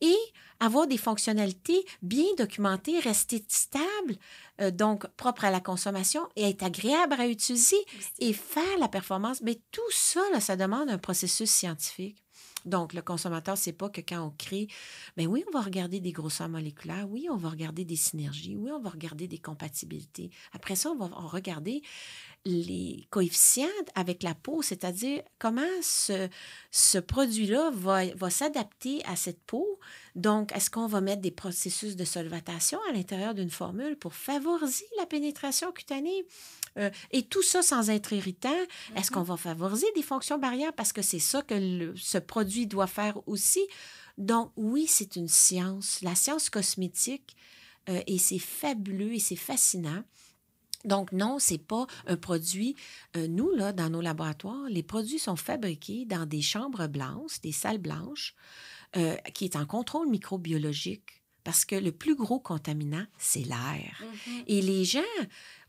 [0.00, 0.16] Et
[0.60, 4.16] avoir des fonctionnalités bien documentées, rester stable,
[4.60, 7.84] euh, donc propre à la consommation et être agréable à utiliser
[8.18, 9.42] et faire la performance.
[9.42, 12.23] Mais tout ça, ça demande un processus scientifique.
[12.64, 14.68] Donc, le consommateur, c'est pas que quand on crée,
[15.16, 18.70] ben oui, on va regarder des grosseurs moléculaires, oui, on va regarder des synergies, oui,
[18.72, 20.30] on va regarder des compatibilités.
[20.52, 21.82] Après ça, on va regarder
[22.46, 29.78] les coefficients avec la peau, c'est-à-dire comment ce, produit-là va s'adapter à cette peau.
[30.14, 34.86] Donc, est-ce qu'on va mettre des processus de solvatation à l'intérieur d'une formule pour favoriser
[34.98, 36.24] la pénétration cutanée?
[36.78, 38.50] Euh, et tout ça sans être irritant.
[38.96, 39.14] Est-ce mm-hmm.
[39.14, 40.72] qu'on va favoriser des fonctions barrières?
[40.72, 43.66] Parce que c'est ça que ce produit doit faire aussi?
[44.18, 47.36] Donc, oui, c'est une science, la science cosmétique,
[47.88, 50.02] euh, et c'est fabuleux et c'est fascinant.
[50.84, 52.76] Donc, non, c'est pas un produit.
[53.16, 57.52] Euh, nous, là, dans nos laboratoires, les produits sont fabriqués dans des chambres blanches, des
[57.52, 58.34] salles blanches,
[58.96, 61.22] euh, qui est en contrôle microbiologique.
[61.42, 64.02] Parce que le plus gros contaminant, c'est l'air.
[64.02, 64.44] Mm-hmm.
[64.46, 65.00] Et les gens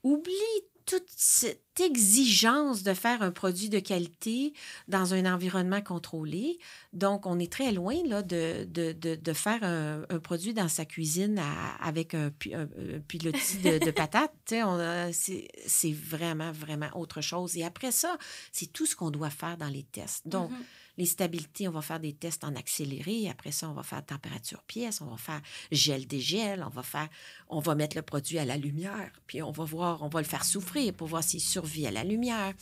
[0.04, 4.54] oublient toute cette exigence de faire un produit de qualité
[4.88, 6.60] dans un environnement contrôlé.
[6.94, 11.42] Donc, on est très loin là, de, de, de, faire un, produit dans sa cuisine
[11.82, 12.68] avec un, un,
[13.08, 14.32] pilotis de, de patates.
[15.12, 17.58] C'est vraiment, vraiment autre chose.
[17.58, 18.18] Et après ça,
[18.52, 20.28] c'est tout ce qu'on doit faire dans les tests.
[20.28, 23.30] Donc, mm-hmm les stabilités, on va faire des tests en accéléré.
[23.30, 27.10] Après ça, on va faire température pièce, on va faire gel dégel, on va faire,
[27.50, 30.28] on va mettre le produit à la lumière, puis on va voir, on va le
[30.28, 32.54] faire souffrir pour voir s'il survit à la lumière.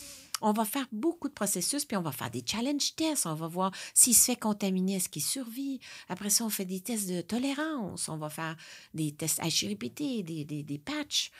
[0.45, 3.27] On va faire beaucoup de processus, puis on va faire des challenge tests.
[3.27, 5.79] On va voir s'il se fait contaminer, est-ce qu'il survit.
[6.09, 8.09] Après ça, on fait des tests de tolérance.
[8.09, 8.57] On va faire
[8.93, 11.31] des tests HRPT, des, des, des patchs.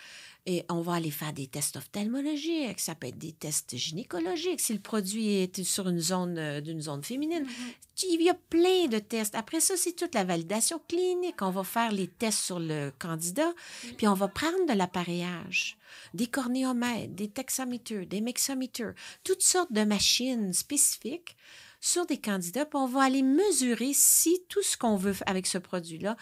[0.45, 4.73] Et on va aller faire des tests ophtalmologiques, ça peut être des tests gynécologiques si
[4.73, 7.45] le produit est sur une zone euh, d'une zone féminine.
[7.45, 8.05] Mm-hmm.
[8.09, 9.35] Il y a plein de tests.
[9.35, 11.41] Après ça, c'est toute la validation clinique.
[11.41, 13.95] On va faire les tests sur le candidat, mm-hmm.
[13.95, 15.77] puis on va prendre de l'appareillage,
[16.13, 21.37] des cornéomètres, des taxaméters, des mexaméters, toutes sortes de machines spécifiques
[21.79, 25.57] sur des candidats, puis on va aller mesurer si tout ce qu'on veut avec ce
[25.57, 26.15] produit-là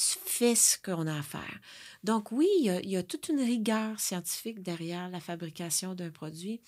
[0.00, 1.60] fait ce qu'on a à faire.
[2.04, 6.60] Donc oui, il y, a, toute une rigueur scientifique derrière la fabrication d'un produit.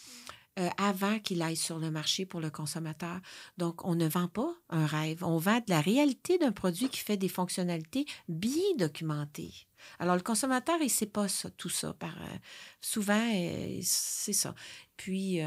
[0.58, 3.18] Euh, avant qu'il aille sur le marché pour le consommateur.
[3.56, 6.98] Donc, on ne vend pas un rêve, on vend de la réalité d'un produit qui
[6.98, 9.54] fait des fonctionnalités bien documentées.
[9.98, 11.94] Alors, le consommateur, il ne sait pas ça, tout ça.
[11.94, 12.36] Par, euh,
[12.82, 14.54] souvent, euh, c'est ça.
[14.98, 15.38] Puis,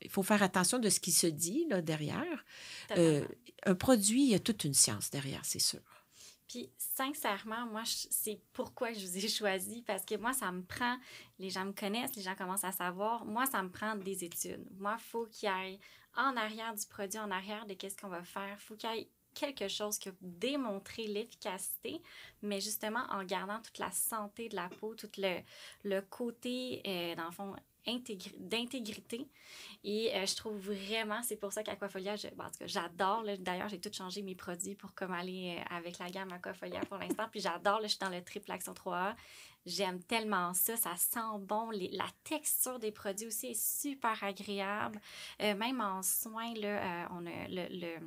[0.00, 2.46] il faut faire attention de ce qui se dit là, derrière.
[2.96, 6.01] un produit, il y a toute une science derrière, c'est sûr.
[6.52, 10.98] Puis, sincèrement, moi, c'est pourquoi je vous ai choisi, parce que moi, ça me prend,
[11.38, 14.62] les gens me connaissent, les gens commencent à savoir, moi, ça me prend des études.
[14.78, 15.78] Moi, il faut qu'il y ait
[16.14, 19.08] en arrière du produit, en arrière de qu'est-ce qu'on va faire, faut qu'il y ait
[19.32, 22.02] quelque chose qui a démontré l'efficacité,
[22.42, 25.40] mais justement en gardant toute la santé de la peau, tout le,
[25.84, 29.28] le côté, euh, dans le fond, d'intégrité.
[29.84, 33.24] Et euh, je trouve vraiment, c'est pour ça qu'Aquafolia, je, ben, j'adore.
[33.38, 36.98] D'ailleurs, j'ai tout changé mes produits pour comme aller euh, avec la gamme Aquafolia pour
[36.98, 37.28] l'instant.
[37.30, 39.14] Puis j'adore, je suis dans le triple action 3A.
[39.64, 41.70] J'aime tellement ça, ça sent bon.
[41.70, 45.00] la texture des produits aussi est super agréable.
[45.40, 47.98] Euh, même en soins, là, on a le le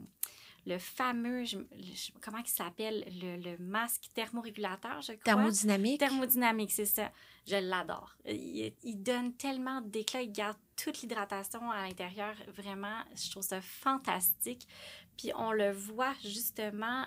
[0.79, 5.23] fameux, je- je- comment il s'appelle, le, le masque thermorégulateur, je crois.
[5.23, 5.99] Thermodynamique.
[5.99, 7.11] Thermodynamique, c'est ça.
[7.47, 8.15] Je l'adore.
[8.25, 12.35] Il, il donne tellement d'éclat, il garde toute l'hydratation à l'intérieur.
[12.47, 14.67] Vraiment, je trouve ça fantastique.
[15.17, 17.05] Puis on le voit justement,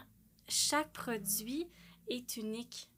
[0.49, 1.67] chaque produit
[2.09, 2.89] est unique.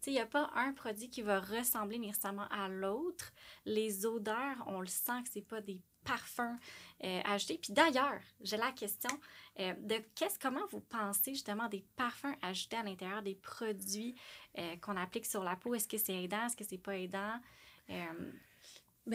[0.00, 3.32] Tu sais, il n'y a pas un produit qui va ressembler nécessairement à l'autre.
[3.64, 6.58] Les odeurs, on le sent que c'est pas des parfums
[7.04, 7.58] euh, ajoutés.
[7.58, 9.10] Puis d'ailleurs, j'ai la question
[9.60, 14.16] euh, de qu'est-ce, comment vous pensez justement des parfums ajoutés à l'intérieur des produits
[14.58, 15.74] euh, qu'on applique sur la peau?
[15.74, 16.46] Est-ce que c'est aidant?
[16.46, 17.40] Est-ce que c'est pas aidant?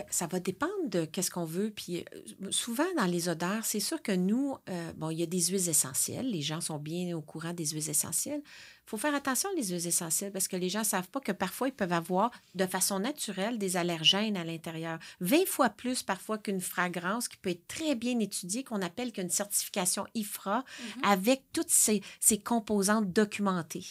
[0.10, 1.70] Ça va dépendre de qu'est-ce qu'on veut.
[1.70, 5.28] Puis euh, souvent, dans les odeurs, c'est sûr que nous, euh, bon, il y a
[5.28, 6.30] des huiles essentielles.
[6.30, 8.42] Les gens sont bien au courant des huiles essentielles.
[8.44, 11.32] Il faut faire attention les huiles essentielles parce que les gens ne savent pas que
[11.32, 15.00] parfois, ils peuvent avoir de façon naturelle des allergènes à l'intérieur.
[15.22, 19.30] 20 fois plus parfois qu'une fragrance qui peut être très bien étudiée, qu'on appelle qu'une
[19.30, 20.64] certification IFRA,
[20.98, 21.04] Mhm.
[21.06, 23.86] avec toutes ces, ces composantes documentées.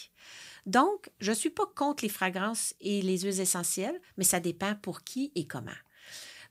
[0.65, 4.75] Donc, je ne suis pas contre les fragrances et les huiles essentielles, mais ça dépend
[4.75, 5.71] pour qui et comment.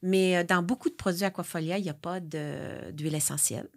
[0.02, 3.68] Mais euh, dans beaucoup de produits Aquafolia, il n'y a pas d'huile essentielle.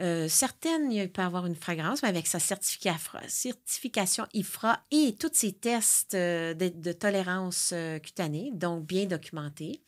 [0.00, 5.30] Euh, certaines, il peut avoir une fragrance, mais avec sa certifica- certification IFRA et tous
[5.32, 9.82] ces tests euh, de, tolérance euh, cutanée, donc bien documentés.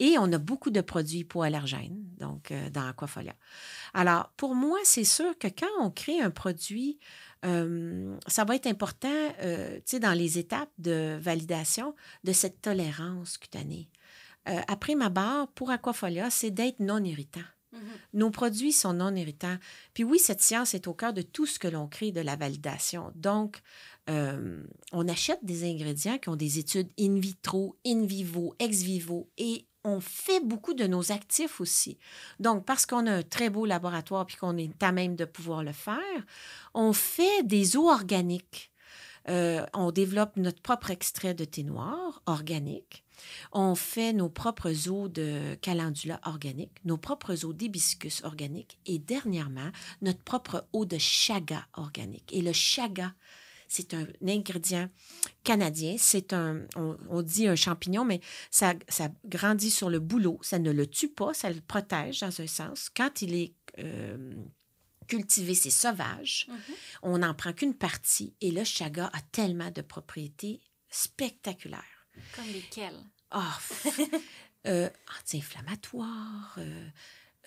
[0.00, 3.34] Et on a beaucoup de produits hypoallergènes, donc dans Aquafolia.
[3.94, 7.00] Alors, pour moi, c'est sûr que quand on crée un produit,
[7.42, 13.88] ça va être important, tu sais, dans les étapes de validation de cette tolérance cutanée.
[14.48, 17.40] Euh, après ma barre, pour Aquafolia, c'est d'être non irritant.
[17.72, 17.80] Mhm.
[18.14, 19.58] Nos produits sont non irritants.
[19.94, 22.36] Puis oui, cette science est au cœur de tout ce que l'on crée de la
[22.36, 23.12] validation.
[23.14, 23.60] Donc,
[24.08, 29.28] euh, on achète des ingrédients qui ont des études in vitro, in vivo, ex vivo
[29.36, 31.98] et on fait beaucoup de nos actifs aussi.
[32.40, 35.62] Donc, parce qu'on a un très beau laboratoire puis qu'on est à même de pouvoir
[35.62, 36.24] le faire,
[36.74, 38.72] on fait des eaux organiques.
[39.28, 43.04] Euh, on développe notre propre extrait de thé noir organique.
[43.52, 49.70] On fait nos propres eaux de calendula organique, nos propres eaux d'hibiscus organique et dernièrement,
[50.02, 52.32] notre propre eau de chaga organique.
[52.32, 53.14] Et le chaga,
[53.68, 54.88] c'est un ingrédient
[55.44, 55.96] canadien.
[55.98, 60.38] C'est un, on, on dit un champignon, mais ça, ça grandit sur le bouleau.
[60.42, 62.88] Ça ne le tue pas, ça le protège dans un sens.
[62.94, 64.34] Quand il est euh,
[65.06, 66.46] cultivé, c'est sauvage.
[66.48, 66.74] Mhm.
[67.02, 68.34] On n'en prend qu'une partie.
[68.40, 71.97] Et le chaga a tellement de propriétés spectaculaires.
[72.34, 72.96] Comme lesquels?
[73.30, 73.58] Ah,
[74.66, 74.88] euh,
[75.20, 76.88] anti-inflammatoire, euh,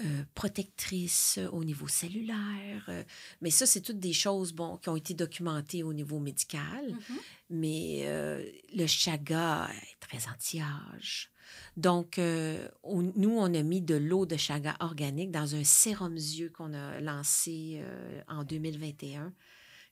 [0.01, 2.86] euh, protectrice au niveau cellulaire.
[2.89, 3.03] euh,
[3.41, 6.91] mais ça, c'est toutes des choses bon, qui ont été documentées au niveau médical.
[6.91, 7.17] Mhm.
[7.49, 11.29] Mais euh, le chaga est très anti-âge.
[11.75, 16.15] Donc, euh, on- nous, on a mis de l'eau de chaga organique dans un sérum
[16.15, 19.34] yeux qu'on a lancé euh, en 2021,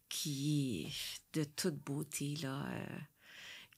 [0.08, 2.66] qui est de toute beauté, là.
[2.72, 2.98] euh,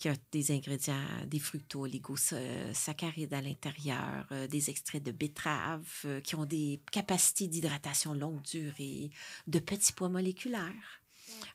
[0.01, 0.95] qui a des ingrédients,
[1.27, 8.15] des fructo-oligosaccharides à l'intérieur, euh, des extraits de betterave euh, qui ont des capacités d'hydratation
[8.15, 9.11] longue durée,
[9.45, 11.03] de petits pois moléculaires.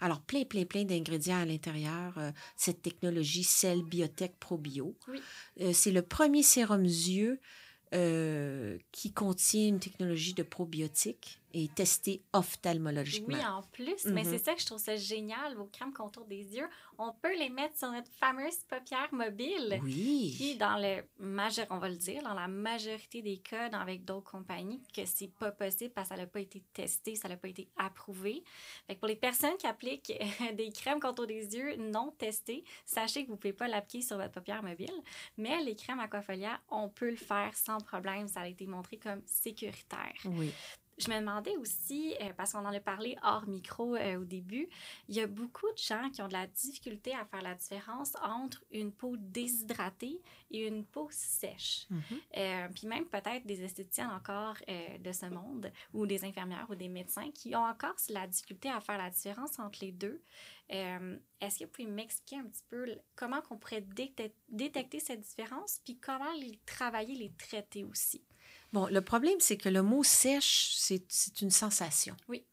[0.00, 2.16] Alors, plein, plein, plein d'ingrédients à l'intérieur.
[2.18, 4.96] euh, cette technologie Cell Biotech ProBio.
[5.08, 5.20] Oui.
[5.74, 7.40] C'est le premier sérum yeux
[8.92, 13.34] qui contient une technologie de probiotique et testé ophtalmologiquement.
[13.34, 14.30] Oui, en plus, mais Mhm.
[14.30, 16.68] c'est ça que je trouve ça génial, vos crèmes contour des yeux.
[16.98, 19.80] On peut les mettre sur notre fameuse paupière mobile.
[19.82, 20.34] Oui.
[20.36, 24.04] Puis dans le majeur, on va le dire, dans la majorité des cas, dans- avec
[24.04, 27.36] d'autres compagnies, que c'est pas possible parce que ça n'a pas été testé, ça n'a
[27.38, 28.42] pas été approuvé.
[28.86, 30.12] Fait que pour les personnes qui appliquent
[30.56, 34.32] des crèmes contour des yeux non testées, sachez que vous pouvez pas l'appliquer sur votre
[34.32, 34.92] paupière mobile,
[35.38, 38.28] mais les crèmes Aquafolia, on peut le faire sans problème.
[38.28, 40.14] Ça a été montré comme sécuritaire.
[40.26, 40.52] Oui.
[40.98, 44.68] Je me demandais aussi, euh, parce qu'on en a parlé hors micro euh, au début,
[45.08, 48.14] il y a beaucoup de gens qui ont de la difficulté à faire la différence
[48.22, 51.86] entre une peau déshydratée et une peau sèche.
[51.90, 52.00] Mhm.
[52.38, 56.88] Euh, puis même peut-être des esthéticiennes encore de ce monde, ou des infirmières ou des
[56.88, 60.22] médecins qui ont encore la difficulté à faire la différence entre les deux.
[60.68, 65.80] Est-ce que vous pouvez m'expliquer un petit peu comment on pourrait détec- détecter cette différence,
[65.84, 68.24] puis comment les travailler, les traiter aussi?
[68.72, 72.16] Bon, le problème, c'est que le mot sèche, c'est une sensation.
[72.28, 72.44] Oui.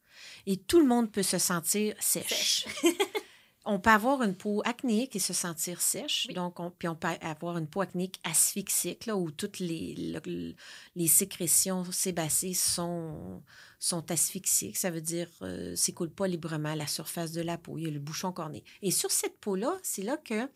[0.46, 2.66] Et tout le monde peut se sentir sèche.
[3.66, 6.26] on peut avoir une peau acnéique et se sentir sèche.
[6.28, 6.34] Oui.
[6.34, 10.54] Donc, on, puis on peut avoir une peau acnéique asphyxique, là, où toutes les, le-
[10.94, 13.42] les sécrétions sébacées sont,
[13.78, 14.76] sont asphyxiques.
[14.76, 17.76] Ça veut dire euh, s'écoule pas librement à la surface de la peau.
[17.78, 18.64] Il y a le bouchon corné.
[18.82, 20.48] Et sur cette peau-là, c'est là que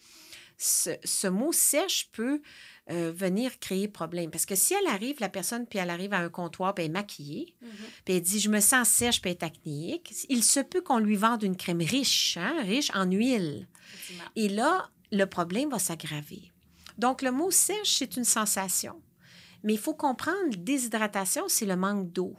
[0.59, 2.43] ce, mot sèche peut
[2.91, 4.31] euh, venir créer problème.
[4.31, 6.91] Parce que si elle arrive, la personne, puis elle arrive à un comptoir, puis elle
[6.91, 8.05] est maquillée, mm-hmm.
[8.05, 10.99] puis elle dit Je me sens sèche, puis elle est acnéique, il se peut qu'on
[10.99, 13.69] lui vende une crème riche, hein, riche en huile.
[14.37, 16.51] Et là, le problème va s'aggraver.
[16.99, 19.01] Donc, le mot sèche, c'est une sensation.
[19.63, 22.37] Mais il faut comprendre, déshydratation, c'est le manque d'eau.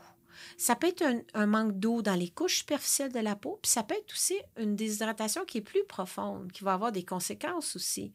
[0.57, 3.83] Ça peut être un, manque d'eau dans les couches superficielles de la peau, puis ça
[3.83, 8.13] peut être aussi une déshydratation qui est plus profonde, qui va avoir des conséquences aussi.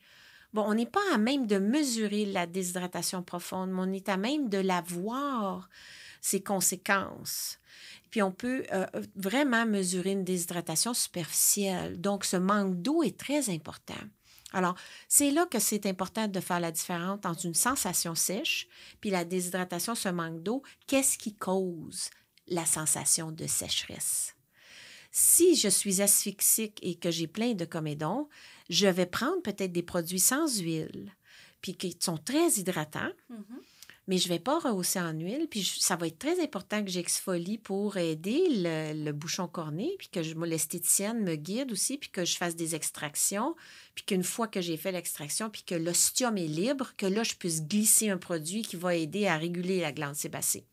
[0.53, 4.17] Bon, on n'est pas à même de mesurer la déshydratation profonde, mais on est à
[4.17, 5.69] même de la voir,
[6.21, 7.59] ses conséquences.
[8.11, 12.01] Puis on peut euh, vraiment mesurer une déshydratation superficielle.
[12.01, 13.95] Donc, ce manque d'eau est très important.
[14.55, 14.77] Alors,
[15.09, 18.69] c'est là que c'est important de faire la différence entre une sensation sèche
[19.01, 20.63] puis la déshydratation, ce manque d'eau.
[20.87, 22.09] Qu'est-ce qui cause
[22.47, 24.35] la sensation de sécheresse?
[25.11, 28.29] Si je suis asphyxique et que j'ai plein de comédons,
[28.71, 31.13] je vais prendre peut-être des produits sans huile,
[31.61, 33.13] puis qui sont très hydratants.
[33.31, 33.74] Mm-hmm
[34.07, 35.47] mais je ne vais pas rehausser en huile.
[35.51, 40.21] Puis ça va être très important que j'exfolie pour aider le, bouchon corné, puis que
[40.45, 43.55] l'esthéticienne me guide aussi, puis que je fasse des extractions,
[43.95, 47.35] puis qu'une fois que j'ai fait l'extraction, puis que l'ostium est libre, que là, je
[47.35, 50.67] puisse glisser un produit qui va aider à réguler la glande sébacée.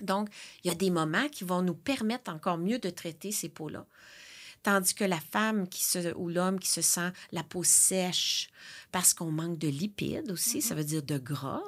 [0.00, 0.28] Donc,
[0.64, 3.86] il y a des moments qui vont nous permettre encore mieux de traiter ces peaux-là.
[4.62, 8.48] Tandis que la femme qui se, ou l'homme qui se sent la peau sèche
[8.92, 10.78] parce qu'on manque de lipides aussi, ça mm-hmm.
[10.78, 11.62] veut dire de gras,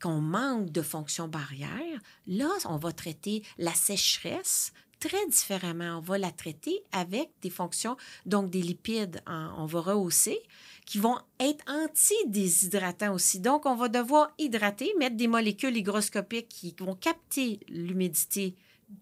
[0.00, 5.98] qu'on manque de fonction barrière, là, on va traiter la sécheresse très différemment.
[5.98, 10.40] On va la traiter avec des fonctions, donc des lipides, on va rehausser,
[10.84, 13.40] qui vont être anti-déshydratants aussi.
[13.40, 18.54] Donc, on va devoir hydrater, mettre des molécules hygroscopiques qui vont capter l'humidité,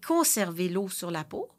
[0.05, 1.49] conserver l'eau sur la peau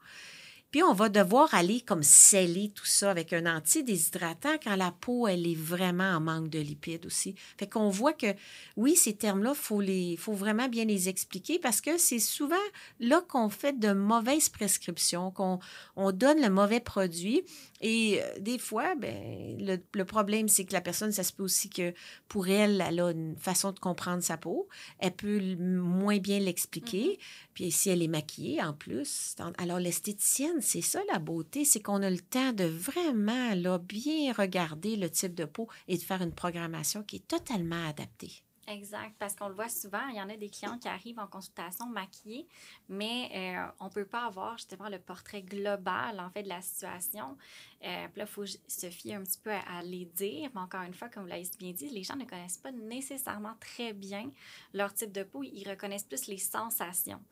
[0.71, 5.29] puis on va devoir aller comme sceller tout ça avec un antidéshydratant quand la peau,
[5.29, 7.35] elle est vraiment en manque de lipides aussi.
[7.57, 8.35] Fait qu'on voit que,
[8.77, 12.57] oui, ces termes-là, il faut, les, faut vraiment bien les expliquer parce que c'est souvent
[13.01, 15.61] là qu'on fait de mauvaises prescriptions, qu'on
[15.95, 17.43] on donne le mauvais produit.
[17.81, 21.71] Et euh, des fois, ben, le, problème, c'est que la personne, ça se peut aussi
[21.71, 21.93] que
[22.29, 24.69] pour elle, elle a une façon de comprendre sa peau.
[24.99, 27.19] Elle peut moins bien l'expliquer.
[27.19, 27.49] Mm-hmm.
[27.55, 29.35] Puis si elle est maquillée en plus.
[29.59, 34.33] Alors l'esthéticienne, c'est ça la beauté, c'est qu'on a le temps de vraiment là, bien
[34.33, 38.43] regarder le type de peau et de faire une programmation qui est totalement adaptée.
[38.69, 41.29] Exact, parce qu'on le voit souvent, il y en a des clients qui arrivent en
[41.29, 42.49] consultation maquillés,
[42.89, 46.61] mais euh, on ne peut pas avoir justement le portrait global en fait de la
[46.61, 47.37] situation.
[47.85, 50.95] Euh, là, il faut se fier un petit peu à, les dire, mais encore une
[50.95, 54.33] fois, comme vous l'avez bien dit, les gens ne connaissent pas nécessairement très bien
[54.75, 57.23] leur type de peau, ils reconnaissent plus les sensations.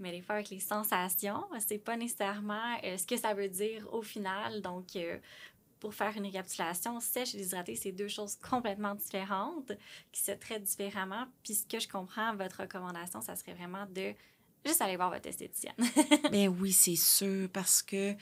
[0.00, 3.86] Mais des fois, avec les sensations, c'est pas nécessairement euh, ce que ça veut dire
[3.92, 4.62] au final.
[4.62, 4.96] Donc,
[5.80, 9.72] pour faire une récapitulation, sèche et déshydraté, c'est deux choses complètement différentes
[10.12, 11.26] qui se traitent différemment.
[11.42, 14.14] Puis ce que je comprends, votre recommandation, ça serait vraiment de
[14.64, 15.74] juste aller voir votre esthéticienne.
[16.32, 18.14] Mais oui, c'est sûr, parce que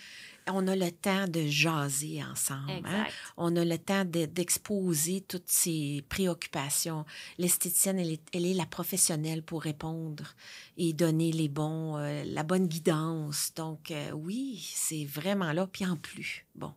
[0.51, 2.87] on a le temps de jaser ensemble.
[2.87, 3.07] Hein.
[3.37, 7.05] On a le temps d'exposer toutes ces préoccupations.
[7.39, 10.35] L'esthéticienne, elle est, elle est, la professionnelle pour répondre
[10.77, 13.53] et donner les bons, euh, la bonne guidance.
[13.57, 15.67] Donc, euh, oui, c'est vraiment là.
[15.67, 16.73] Puis en plus, bon,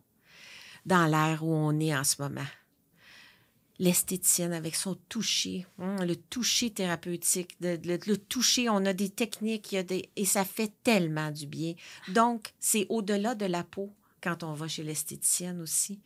[0.86, 2.46] dans l'air où on est en ce moment.
[3.78, 10.24] L'esthéticienne avec son toucher, hein, le toucher thérapeutique, le, toucher, on a des techniques et
[10.24, 11.74] ça fait tellement du bien.
[12.08, 13.90] Donc, c'est au-delà de la peau
[14.22, 16.00] quand on va chez l'esthéticienne aussi.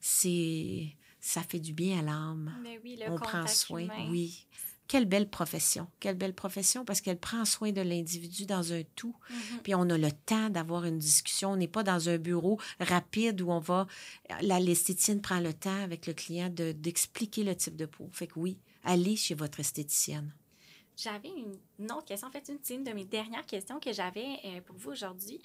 [0.00, 2.54] C'est ça fait du bien à l'âme.
[2.84, 3.88] Oui, on prend soin.
[4.10, 4.46] Oui,
[4.88, 9.14] quelle belle profession, quelle belle profession parce qu'elle prend soin de l'individu dans un tout.
[9.30, 9.58] Mm-hmm.
[9.62, 11.52] Puis on a le temps d'avoir une discussion.
[11.52, 13.86] On n'est pas dans un bureau rapide où on va.
[14.40, 18.08] L'esthéticienne prend le temps avec le client d'expliquer le type de peau.
[18.12, 20.32] Fait que oui, allez chez votre esthéticienne.
[20.96, 24.60] J'avais une, autre question, en fait, une, une de mes dernières questions que j'avais euh,
[24.62, 25.40] pour vous aujourd'hui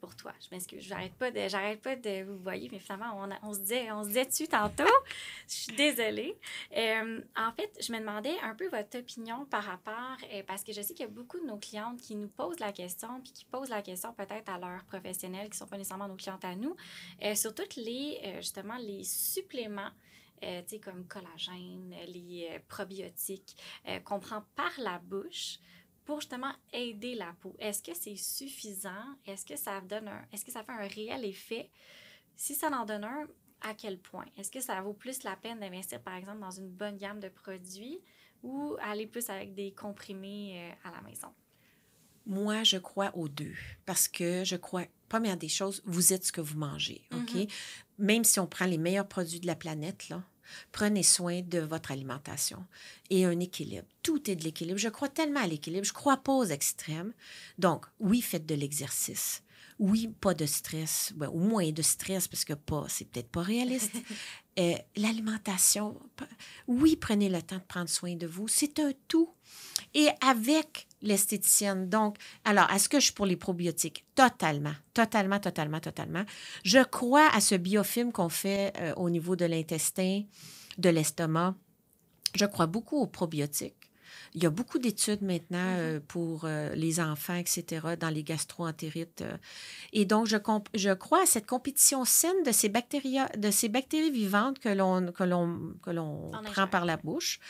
[0.00, 0.32] pour toi.
[0.40, 3.60] Je m'excuse, j'arrête pas de j'arrête pas de vous voyez, mais finalement on, on se
[3.60, 4.84] disait on se disait dessus tantôt.
[5.48, 6.38] je suis désolée.
[6.76, 10.72] Euh, en fait, je me demandais un peu votre opinion par rapport euh, parce que
[10.72, 13.32] je sais qu'il y a beaucoup de nos clientes qui nous posent la question puis
[13.32, 16.54] qui posent la question peut-être à leurs professionnels qui sont pas nécessairement nos clientes à
[16.54, 16.76] nous
[17.22, 19.90] euh, sur toutes les justement les suppléments
[20.42, 23.56] euh, comme collagène, les probiotiques
[24.04, 25.58] qu'on prend par la bouche
[26.06, 27.54] pour justement aider la peau.
[27.58, 29.04] Est-ce que c'est suffisant?
[29.26, 31.68] Est-ce que ça donne un, est-ce que ça fait un réel effet?
[32.36, 33.26] Si ça en donne un,
[33.60, 34.26] à quel point?
[34.36, 37.28] Est-ce que ça vaut plus la peine d'investir, par exemple, dans une bonne gamme de
[37.28, 38.00] produits
[38.42, 41.28] ou aller plus avec des comprimés euh, à la maison?
[42.24, 43.54] Moi, je crois aux deux
[43.84, 47.34] parce que je crois, première des choses, vous êtes ce que vous mangez, OK?
[47.34, 47.46] Mhm.
[47.98, 50.22] Même si on prend les meilleurs produits de la planète, là,
[50.72, 52.64] prenez soin de votre alimentation
[53.10, 53.86] et un équilibre.
[54.02, 54.78] Tout est de l'équilibre.
[54.78, 55.84] Je crois tellement à l'équilibre.
[55.84, 57.12] Je crois pas aux extrêmes.
[57.58, 59.42] Donc, oui, faites de l'exercice.
[59.78, 63.42] Oui, pas de stress, ben, ou moins de stress, parce que pas, c'est peut-être pas
[63.42, 63.94] réaliste.
[64.58, 66.00] Euh, L'alimentation,
[66.66, 68.48] oui, prenez le temps de prendre soin de vous.
[68.48, 69.34] C'est un tout.
[69.92, 74.06] Et avec l'esthéticienne, donc, alors, est-ce que je suis pour les probiotiques?
[74.14, 76.24] Totalement, totalement, totalement, totalement.
[76.64, 80.22] Je crois à ce biofilm qu'on fait euh, au niveau de l'intestin,
[80.78, 81.54] de l'estomac.
[82.34, 83.85] Je crois beaucoup aux probiotiques.
[84.36, 89.22] Il y a beaucoup d'études maintenant euh, pour euh, les enfants, etc., dans les gastro-entérites.
[89.22, 89.36] euh.
[89.94, 90.36] Et donc, je,
[90.74, 95.10] je crois à cette compétition saine de ces bactéries, de ces bactéries vivantes que l'on,
[95.10, 97.40] que l'on, que l'on En prend par la bouche,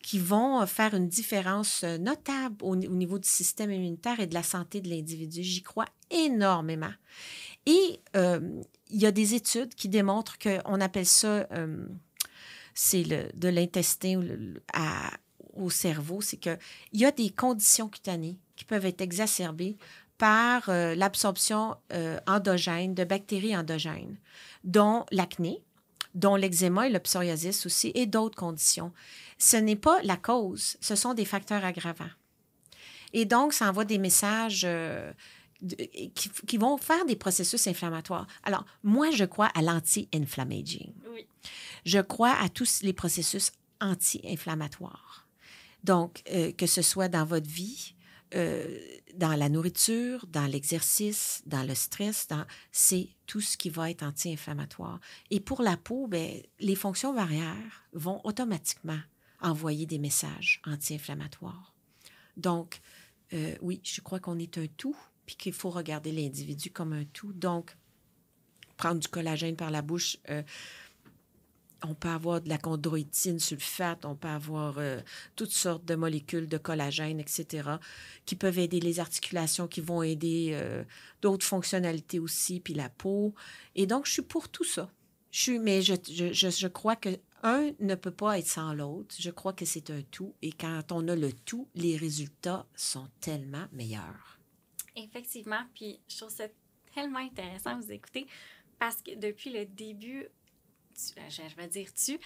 [0.00, 4.34] qui vont faire une différence notable au, ni- au niveau du système immunitaire et de
[4.34, 5.42] la santé de l'individu.
[5.42, 6.92] J'y crois énormément.
[7.66, 8.38] Et euh,
[8.90, 11.86] il y a des études qui démontrent qu'on appelle ça, euh,
[12.72, 14.22] c'est de l'intestin
[14.72, 15.10] à-
[15.56, 16.58] au cerveau, c'est qu'il
[16.92, 19.76] y a des conditions cutanées qui peuvent être exacerbées
[20.18, 24.16] par euh, l'absorption euh, endogène de bactéries endogènes,
[24.64, 25.62] dont l'acné,
[26.14, 28.92] dont l'eczéma et le psoriasis aussi, et d'autres conditions.
[29.38, 32.08] Ce n'est pas la cause, ce sont des facteurs aggravants.
[33.12, 35.12] Et donc, ça envoie des messages euh,
[35.60, 35.76] de-
[36.14, 38.26] qui, qui vont faire des processus inflammatoires.
[38.42, 40.94] Alors, moi, je crois à l'anti-inflammaging.
[41.12, 41.26] Oui.
[41.84, 45.25] Je crois à tous les processus anti-inflammatoires.
[45.86, 47.94] Donc, euh, que ce soit dans votre vie,
[48.34, 48.76] euh,
[49.14, 52.26] dans la nourriture, dans l'exercice, dans le stress,
[52.72, 54.98] c'est tout ce qui va être anti-inflammatoire.
[55.30, 58.98] Et pour la peau, ben, les fonctions barrières vont automatiquement
[59.40, 61.72] envoyer des messages anti-inflammatoires.
[62.36, 62.80] Donc,
[63.32, 67.04] euh, oui, je crois qu'on est un tout, puis qu'il faut regarder l'individu comme un
[67.04, 67.32] tout.
[67.32, 67.76] Donc,
[68.76, 70.16] prendre du collagène par la bouche,
[71.88, 75.00] on peut avoir de la chondroïtine sulfate, on peut avoir euh,
[75.34, 77.68] toutes sortes de molécules de collagène, etc.,
[78.24, 80.84] qui peuvent aider les articulations, qui vont aider euh,
[81.22, 83.34] d'autres fonctionnalités aussi, puis la peau.
[83.74, 84.90] Et donc, je suis pour tout ça.
[85.30, 88.74] Je suis, mais je, je, je, je crois que un ne peut pas être sans
[88.74, 89.14] l'autre.
[89.18, 90.34] Je crois que c'est un tout.
[90.42, 94.38] Et quand on a le tout, les résultats sont tellement meilleurs.
[94.96, 96.46] Effectivement, puis je trouve ça
[96.94, 98.26] tellement intéressant de vous écouter
[98.78, 100.26] parce que depuis le début,
[101.18, 102.18] euh, je vais dire tu,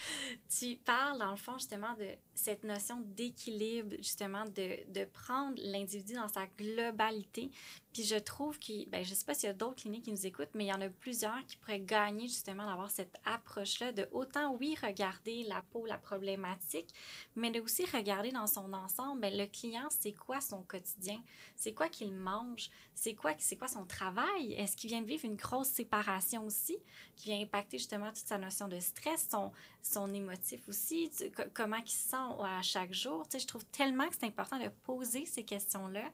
[0.49, 2.09] tu parles dans le fond justement de
[2.41, 7.51] cette notion d'équilibre, justement de, de prendre l'individu dans sa globalité.
[7.93, 10.27] Puis je trouve que, ben, je sais pas s'il y a d'autres cliniques qui nous
[10.27, 14.09] écoutent, mais il y en a plusieurs qui pourraient gagner justement d'avoir cette approche-là de
[14.13, 16.89] autant, oui, regarder la peau, la problématique,
[17.35, 21.21] mais de aussi regarder dans son ensemble, ben, le client, c'est quoi son quotidien?
[21.57, 22.71] C'est quoi qu'il mange?
[22.95, 24.53] C'est quoi, c'est quoi son travail?
[24.55, 26.79] Est-ce qu'il vient de vivre une grosse séparation aussi,
[27.17, 31.11] qui vient impacter justement toute sa notion de stress, son, son émotif aussi,
[31.55, 32.30] comment il se sent?
[32.39, 33.27] À chaque jour?
[33.29, 36.05] Tu sais, je trouve tellement que c'est important de poser ces questions-là,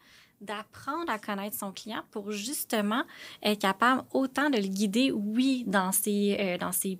[0.40, 3.04] d'apprendre à connaître son client pour justement
[3.42, 6.98] être capable autant de le guider, oui, dans euh, dans ses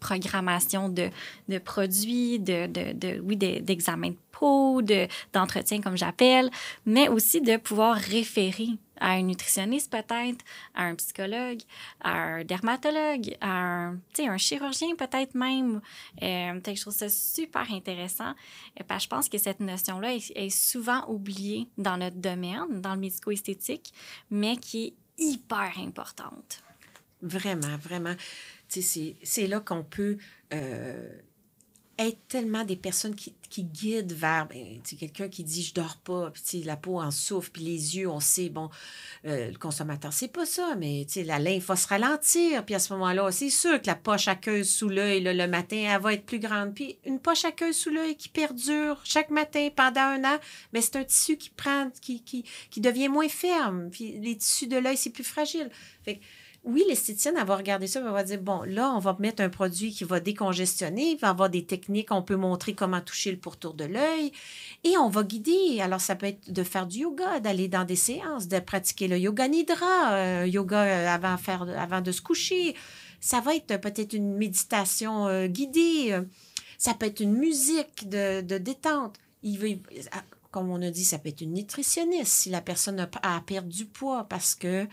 [0.00, 1.10] programmations de,
[1.48, 6.50] de produits, de, de, de- d'examens de peau, de, d'entretien comme j'appelle,
[6.84, 8.68] mais aussi de pouvoir référer
[8.98, 10.42] à un nutritionniste peut-être,
[10.74, 11.60] à un psychologue,
[12.00, 15.80] à un dermatologue, à un, un chirurgien peut-être même.
[16.22, 18.32] Euh, je trouve ça super intéressant
[18.76, 23.00] que je pense que cette notion-là est, est souvent oubliée dans notre domaine, dans le
[23.00, 23.92] médico-esthétique,
[24.30, 26.62] mais qui est hyper importante.
[27.22, 28.14] Vraiment, vraiment.
[28.68, 30.16] C'est- là qu'on peut
[30.52, 31.08] euh,
[31.98, 36.30] être tellement des personnes qui, qui guident vers ben, quelqu'un qui dit je dors pas,
[36.30, 38.68] puis la peau en souffre, puis les yeux, on sait, bon,
[39.24, 42.92] euh, le consommateur, c'est pas ça, mais la lymphe va se ralentir, puis à ce
[42.92, 46.38] moment-là, c'est sûr que la poche aqueuse sous l'œil, le matin, elle va être plus
[46.38, 46.74] grande.
[46.74, 50.38] Puis une poche aqueuse sous l'œil qui perdure chaque matin pendant un an,
[50.74, 54.66] mais c'est un tissu qui prend, qui, qui, qui devient moins ferme, puis les tissus
[54.66, 55.70] de l'œil, c'est plus fragile.
[56.66, 59.48] Oui, l'esthéticienne, elle va regarder ça, elle va dire, bon, là, on va mettre un
[59.48, 63.36] produit qui va décongestionner, il va avoir des techniques, on peut montrer comment toucher le
[63.36, 64.32] pourtour de l'œil,
[64.82, 65.80] et on va guider.
[65.80, 69.16] Alors, ça peut être de faire du yoga, d'aller dans des séances, de pratiquer le
[69.16, 72.74] yoga nidra, euh, yoga euh, avant, de se coucher.
[73.20, 76.20] Ça va être peut-être une méditation euh, guidée,
[76.78, 79.14] ça peut être une musique de, détente.
[80.50, 83.86] Comme on a dit, ça peut être une nutritionniste si la personne a, perdu du
[83.86, 84.86] poids parce que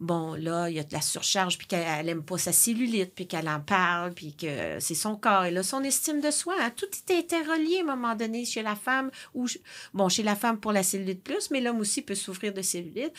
[0.00, 3.26] bon, là, il y a de la surcharge, puis qu'elle n'aime pas sa cellulite, puis
[3.26, 5.44] qu'elle en parle, puis que c'est son corps.
[5.44, 6.54] Elle a son estime de soi.
[6.60, 6.70] Hein.
[6.74, 9.46] Tout est interrelié à un moment donné chez la femme, ou,
[9.92, 13.12] bon, chez la femme pour la cellulite plus, mais l'homme aussi peut souffrir de cellulite.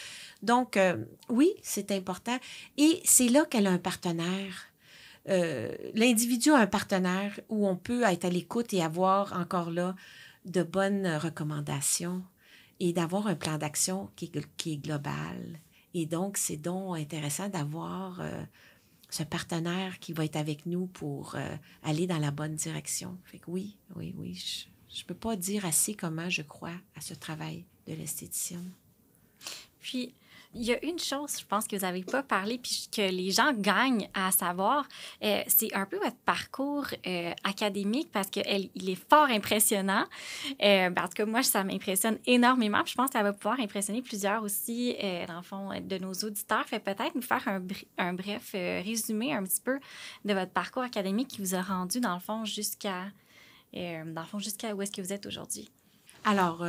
[0.43, 0.97] Donc, euh,
[1.29, 2.37] oui, c'est important.
[2.77, 4.67] Et c'est là qu'elle a un partenaire.
[5.27, 9.95] Euh, l'individu a un partenaire où on peut être à l'écoute et avoir encore là
[10.45, 12.23] de bonnes recommandations
[12.79, 15.59] et d'avoir un plan d'action qui, est global
[15.97, 18.43] et donc, c'est donc intéressant d'avoir euh,
[19.09, 23.17] ce partenaire qui va être avec nous pour euh, aller dans la bonne direction.
[23.23, 27.01] Fait que oui, oui, oui, je ne peux pas dire assez comment je crois à
[27.01, 28.73] ce travail de l'esthéticienne.
[29.79, 30.13] Puis,
[30.55, 33.31] il y a une chose, je pense que vous n'avez pas parlé, puis que les
[33.31, 34.87] gens gagnent à savoir,
[35.21, 40.05] euh, c'est un peu votre parcours euh, académique parce qu'il est fort impressionnant.
[40.63, 42.81] Euh, parce que moi, ça m'impressionne énormément.
[42.83, 44.95] Puis je pense que ça va pouvoir impressionner plusieurs aussi,
[45.27, 46.65] dans le fond, de nos auditeurs.
[46.65, 47.61] Fait peut-être nous faire un,
[47.97, 49.79] un bref résumé un petit peu
[50.23, 53.05] de votre parcours académique qui vous a rendu, dans le fond, jusqu'à
[53.73, 55.69] dans le fond, jusqu'à où est-ce que vous êtes aujourd'hui.
[56.23, 56.65] Alors,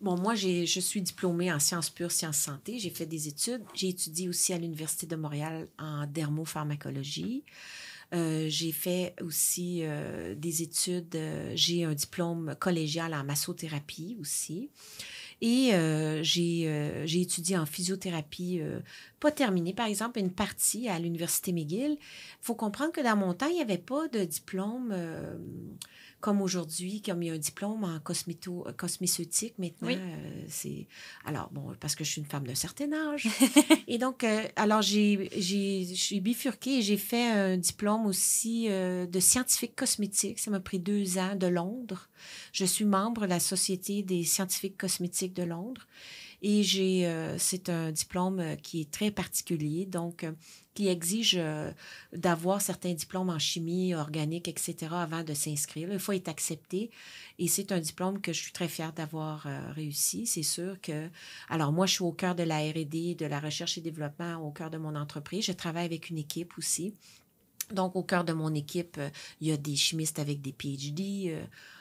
[0.00, 2.78] Bon, moi, je suis diplômée en sciences pures, sciences santé.
[2.78, 3.62] J'ai fait des études.
[3.74, 7.44] J'ai étudié aussi à l'Université de Montréal en dermopharmacologie.
[8.14, 11.14] Euh, j'ai fait aussi euh, des études.
[11.14, 14.70] Euh, j'ai un diplôme collégial en massothérapie aussi.
[15.42, 15.72] Et
[16.22, 18.60] j'ai étudié en physiothérapie,
[19.20, 21.92] pas terminée, par exemple, une partie à l'Université McGill.
[21.92, 21.98] Il
[22.42, 24.94] faut comprendre que dans mon temps, il n'y avait pas de diplôme
[26.20, 30.86] comme aujourd'hui, comme il y a un diplôme en cosméto, euh, cosméceutique maintenant, euh, c'est...
[31.24, 33.26] Alors, bon, parce que je suis une femme d'un certain âge.
[33.88, 39.74] et donc, euh, alors, j'ai, j'ai, bifurqué et j'ai fait un diplôme aussi de scientifique
[39.74, 40.38] cosmétique.
[40.38, 42.08] Ça m'a pris deux ans de Londres.
[42.52, 45.86] Je suis membre de la Société des scientifiques cosmétiques de Londres.
[46.42, 49.86] Et j'ai, c'est un diplôme qui est très particulier.
[49.86, 50.24] Donc,
[50.74, 51.72] qui exige euh,
[52.12, 55.92] d'avoir certains diplômes en chimie organique, etc., avant de s'inscrire.
[55.92, 56.90] Il faut être accepté.
[57.38, 60.26] Et c'est un diplôme que je suis très fière d'avoir euh, réussi.
[60.26, 61.10] C'est sûr que...
[61.48, 64.52] Alors, moi, je suis au cœur de la R&D, de la recherche et développement, au
[64.52, 65.44] cœur de mon entreprise.
[65.44, 66.94] Je travaille avec une équipe aussi.
[67.72, 69.10] Donc, au cœur de mon équipe, euh,
[69.40, 71.36] il y a des chimistes avec des PhD.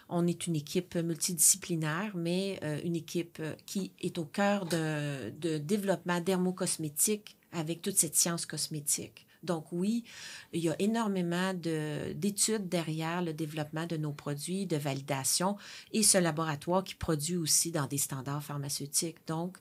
[0.10, 6.20] On est une équipe multidisciplinaire, mais une équipe qui est au cœur de, de développement
[6.20, 9.26] dermocosmétique avec toute cette science cosmétique.
[9.44, 10.04] Donc oui,
[10.52, 15.58] il y a énormément d'études derrière le développement de nos produits, de validation
[15.94, 19.18] et ce laboratoire qui produit aussi dans des standards pharmaceutiques.
[19.28, 19.58] Donc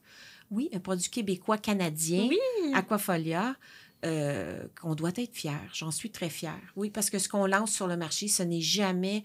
[0.50, 2.28] oui, un produit québécois canadien,
[2.74, 3.54] Aquafolia,
[4.04, 5.60] euh, qu'on doit être fier.
[5.72, 6.60] J'en suis très fière.
[6.76, 9.22] Oui, parce que ce qu'on lance sur le marché, ce n'est jamais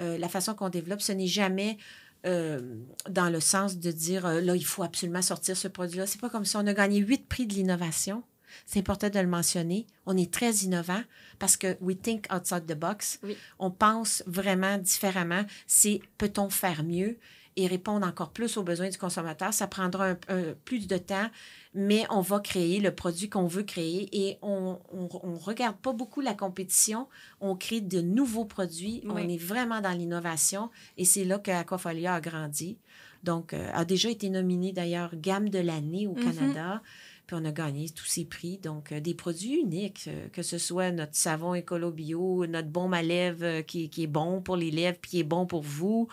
[0.00, 1.78] euh, la façon qu'on développe, ce n'est jamais
[2.26, 2.60] euh,
[3.08, 6.06] dans le sens de dire, euh, là, il faut absolument sortir ce produit-là.
[6.06, 6.58] C'est pas comme ça.
[6.58, 8.22] On a gagné huit prix de l'innovation.
[8.66, 9.86] C'est important de le mentionner.
[10.06, 11.02] On est très innovant
[11.38, 13.20] parce que we think outside the box.
[13.58, 15.44] On pense vraiment différemment.
[15.66, 17.18] C'est peut-on faire mieux?
[17.56, 19.52] Et répondre encore plus aux besoins du consommateur.
[19.52, 20.16] Ça prendra un,
[20.64, 21.28] plus de temps
[21.74, 26.20] mais on va créer le produit qu'on veut créer et on ne regarde pas beaucoup
[26.20, 27.08] la compétition.
[27.40, 29.02] On crée de nouveaux produits.
[29.08, 32.78] On est vraiment dans l'innovation et c'est là que Aquafolia a grandi.
[33.24, 36.36] Donc, euh, a déjà été nominé d'ailleurs gamme de l'année au mm-hmm.
[36.36, 36.82] Canada.
[37.26, 38.58] Puis on a gagné tous ces prix.
[38.58, 42.92] Donc, euh, des produits uniques, euh, que ce soit notre savon écolo bio, notre baume
[42.92, 46.06] à lèvres qui, qui, est bon pour les lèvres, puis qui est bon pour vous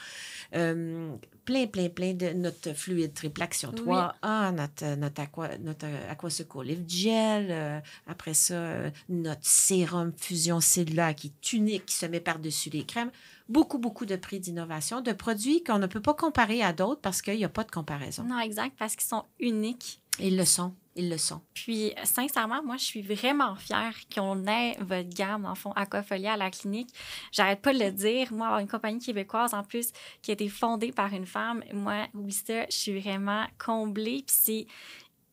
[1.45, 6.61] plein, plein, plein de notre fluide triple action 3 ah, notre, notre, aqua, notre Aquaseco
[6.63, 7.47] Lift Gel.
[7.49, 12.69] Euh, après ça, euh, notre sérum fusion cellulaire qui est unique, qui se met par-dessus
[12.69, 13.11] les crèmes.
[13.49, 17.21] Beaucoup, beaucoup de prix d'innovation, de produits qu'on ne peut pas comparer à d'autres parce
[17.21, 18.23] qu'il n'y a pas de comparaison.
[18.23, 20.01] Non, exact, parce qu'ils sont uniques.
[20.19, 20.73] Ils le sont.
[20.95, 21.41] Ils le sont.
[21.53, 26.37] Puis, sincèrement, moi, je suis vraiment fière qu'on ait votre gamme, en fond, Aquafolia à
[26.37, 26.89] la clinique.
[27.31, 28.33] J'arrête pas de le dire.
[28.33, 32.07] Moi, avoir une compagnie québécoise, en plus, qui a été fondée par une femme, moi,
[32.13, 34.25] oui, ça, je suis vraiment comblée.
[34.27, 34.67] Puis,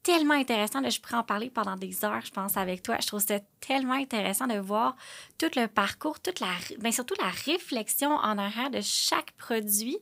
[0.09, 0.81] tellement intéressant.
[0.81, 2.97] Là, je pourrais en parler pendant des heures, je pense, avec toi.
[2.99, 4.97] Je trouve ça tellement intéressant de voir
[5.37, 6.47] tout le parcours, toute la,
[6.79, 9.99] bien, surtout la réflexion en arrière de chaque produit.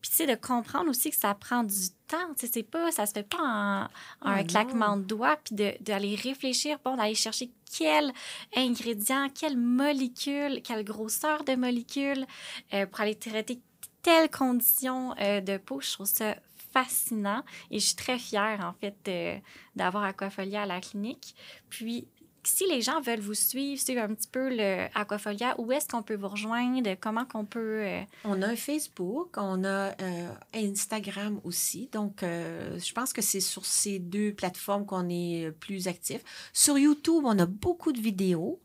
[0.00, 2.32] Puis, tu sais, de comprendre aussi que ça prend du temps.
[2.38, 3.88] Tu sais, c'est pas, ça se fait pas en,
[4.22, 5.36] un claquement de doigts.
[5.42, 8.12] Puis d'aller réfléchir, bon, d'aller chercher quel
[8.54, 12.24] ingrédient, quelle molécule, quelle grosseur de molécule
[12.74, 13.60] euh, pour aller traiter
[14.02, 15.80] telle condition euh, de peau.
[15.80, 16.36] Je trouve ça
[16.72, 19.42] fascinant et je suis très fière, en fait,
[19.76, 21.34] d'avoir Aquafolia à la clinique.
[21.68, 22.08] Puis,
[22.48, 26.02] si les gens veulent vous suivre, suivre un petit peu le Aquafolia, où est-ce qu'on
[26.02, 26.94] peut vous rejoindre?
[27.00, 27.82] Comment qu'on peut...
[27.82, 31.88] Euh, on a un Facebook, on a euh, Instagram aussi.
[31.92, 36.22] Donc, euh, je pense que c'est sur ces deux plateformes qu'on est plus actif.
[36.52, 38.60] Sur YouTube, on a beaucoup de vidéos.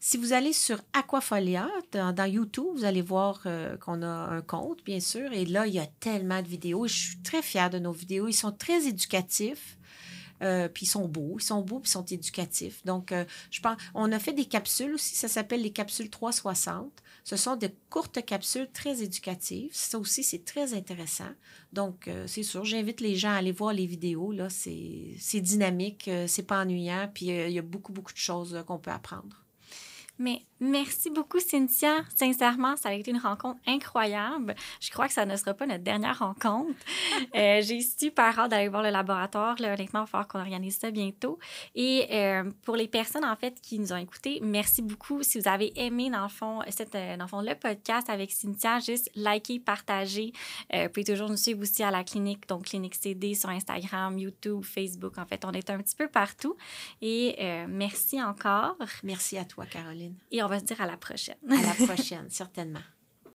[0.00, 3.42] Si vous allez sur Aquafolia, dans, YouTube, vous allez voir
[3.80, 5.32] qu'on a un compte, bien sûr.
[5.32, 6.86] Et là, il y a tellement de vidéos.
[6.86, 8.28] Je suis très fière de nos vidéos.
[8.28, 9.78] Ils sont très éducatifs.
[10.42, 12.84] Euh, puis ils sont beaux, ils sont beaux, puis ils sont éducatifs.
[12.84, 17.02] Donc, euh, je pense, on a fait des capsules aussi, ça s'appelle les capsules 360.
[17.24, 19.70] Ce sont des courtes capsules très éducatives.
[19.72, 21.30] Ça aussi, c'est très intéressant.
[21.72, 24.32] Donc, euh, c'est sûr, j'invite les gens à aller voir les vidéos.
[24.32, 28.78] Là, c'est dynamique, c'est pas ennuyant, puis il y a beaucoup, beaucoup de choses qu'on
[28.78, 29.45] peut apprendre.
[30.18, 32.04] Mais merci beaucoup, Cynthia.
[32.14, 34.54] Sincèrement, ça a été une rencontre incroyable.
[34.80, 36.78] Je crois que ça ne sera pas notre dernière rencontre.
[37.36, 39.56] euh, J'ai super hâte d'aller voir le laboratoire.
[39.58, 41.38] Là, honnêtement, il va falloir qu'on organise ça bientôt.
[41.74, 45.22] Et euh, pour les personnes, en fait, qui nous ont écoutés, merci beaucoup.
[45.22, 48.32] Si vous avez aimé, dans le fond, cette, euh, dans le, fond le podcast avec
[48.32, 50.32] Cynthia, juste likez, partagez.
[50.74, 54.18] Euh, vous pouvez toujours nous suivre aussi à la clinique, donc Clinique CD sur Instagram,
[54.18, 55.18] YouTube, Facebook.
[55.18, 56.56] En fait, on est un petit peu partout.
[57.02, 57.36] Et
[57.68, 58.76] merci encore.
[59.02, 60.14] Merci à toi, Caroline.
[60.30, 61.36] Et on va se dire à la prochaine.
[61.50, 62.80] À la prochaine, certainement.